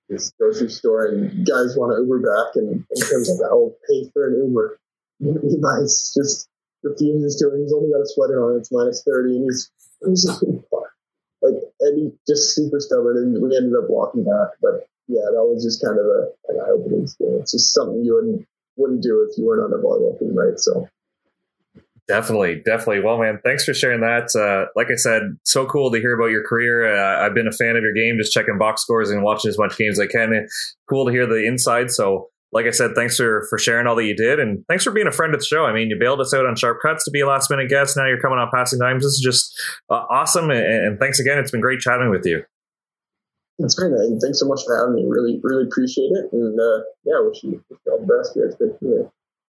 [0.09, 4.11] this grocery store and guys want to Uber back and in terms of I'll pay
[4.12, 4.79] for an Uber.
[5.20, 6.49] Levi's just
[6.83, 7.57] refuses to.
[7.57, 8.59] He's only got a sweater on.
[8.59, 9.70] It's minus thirty, and he's,
[10.05, 10.27] he's
[11.43, 13.16] like and he just super stubborn.
[13.16, 16.61] And we ended up walking back, but yeah, that was just kind of a, an
[16.61, 17.43] eye-opening experience.
[17.43, 18.47] It's just something you wouldn't
[18.77, 20.59] wouldn't do if you weren't on a volleyball team, right?
[20.59, 20.89] So
[22.07, 23.00] Definitely, definitely.
[23.00, 24.36] Well, man, thanks for sharing that.
[24.36, 26.94] Uh, like I said, so cool to hear about your career.
[26.94, 29.59] Uh, I've been a fan of your game, just checking box scores and watching as
[29.59, 30.46] much games as I can.
[30.88, 31.90] Cool to hear the inside.
[31.90, 34.90] So, like I said, thanks for for sharing all that you did, and thanks for
[34.90, 35.64] being a friend of the show.
[35.64, 37.96] I mean, you bailed us out on sharp cuts to be a last minute guest.
[37.96, 39.02] Now you're coming on passing dimes.
[39.02, 41.38] This is just uh, awesome, and, and, thanks again.
[41.38, 42.44] It's been great chatting with you.
[43.59, 45.07] That's great, and thanks so much for having me.
[45.09, 48.36] Really, really appreciate it, and uh, yeah, wish you all the best.
[48.36, 49.11] Yeah, it's good.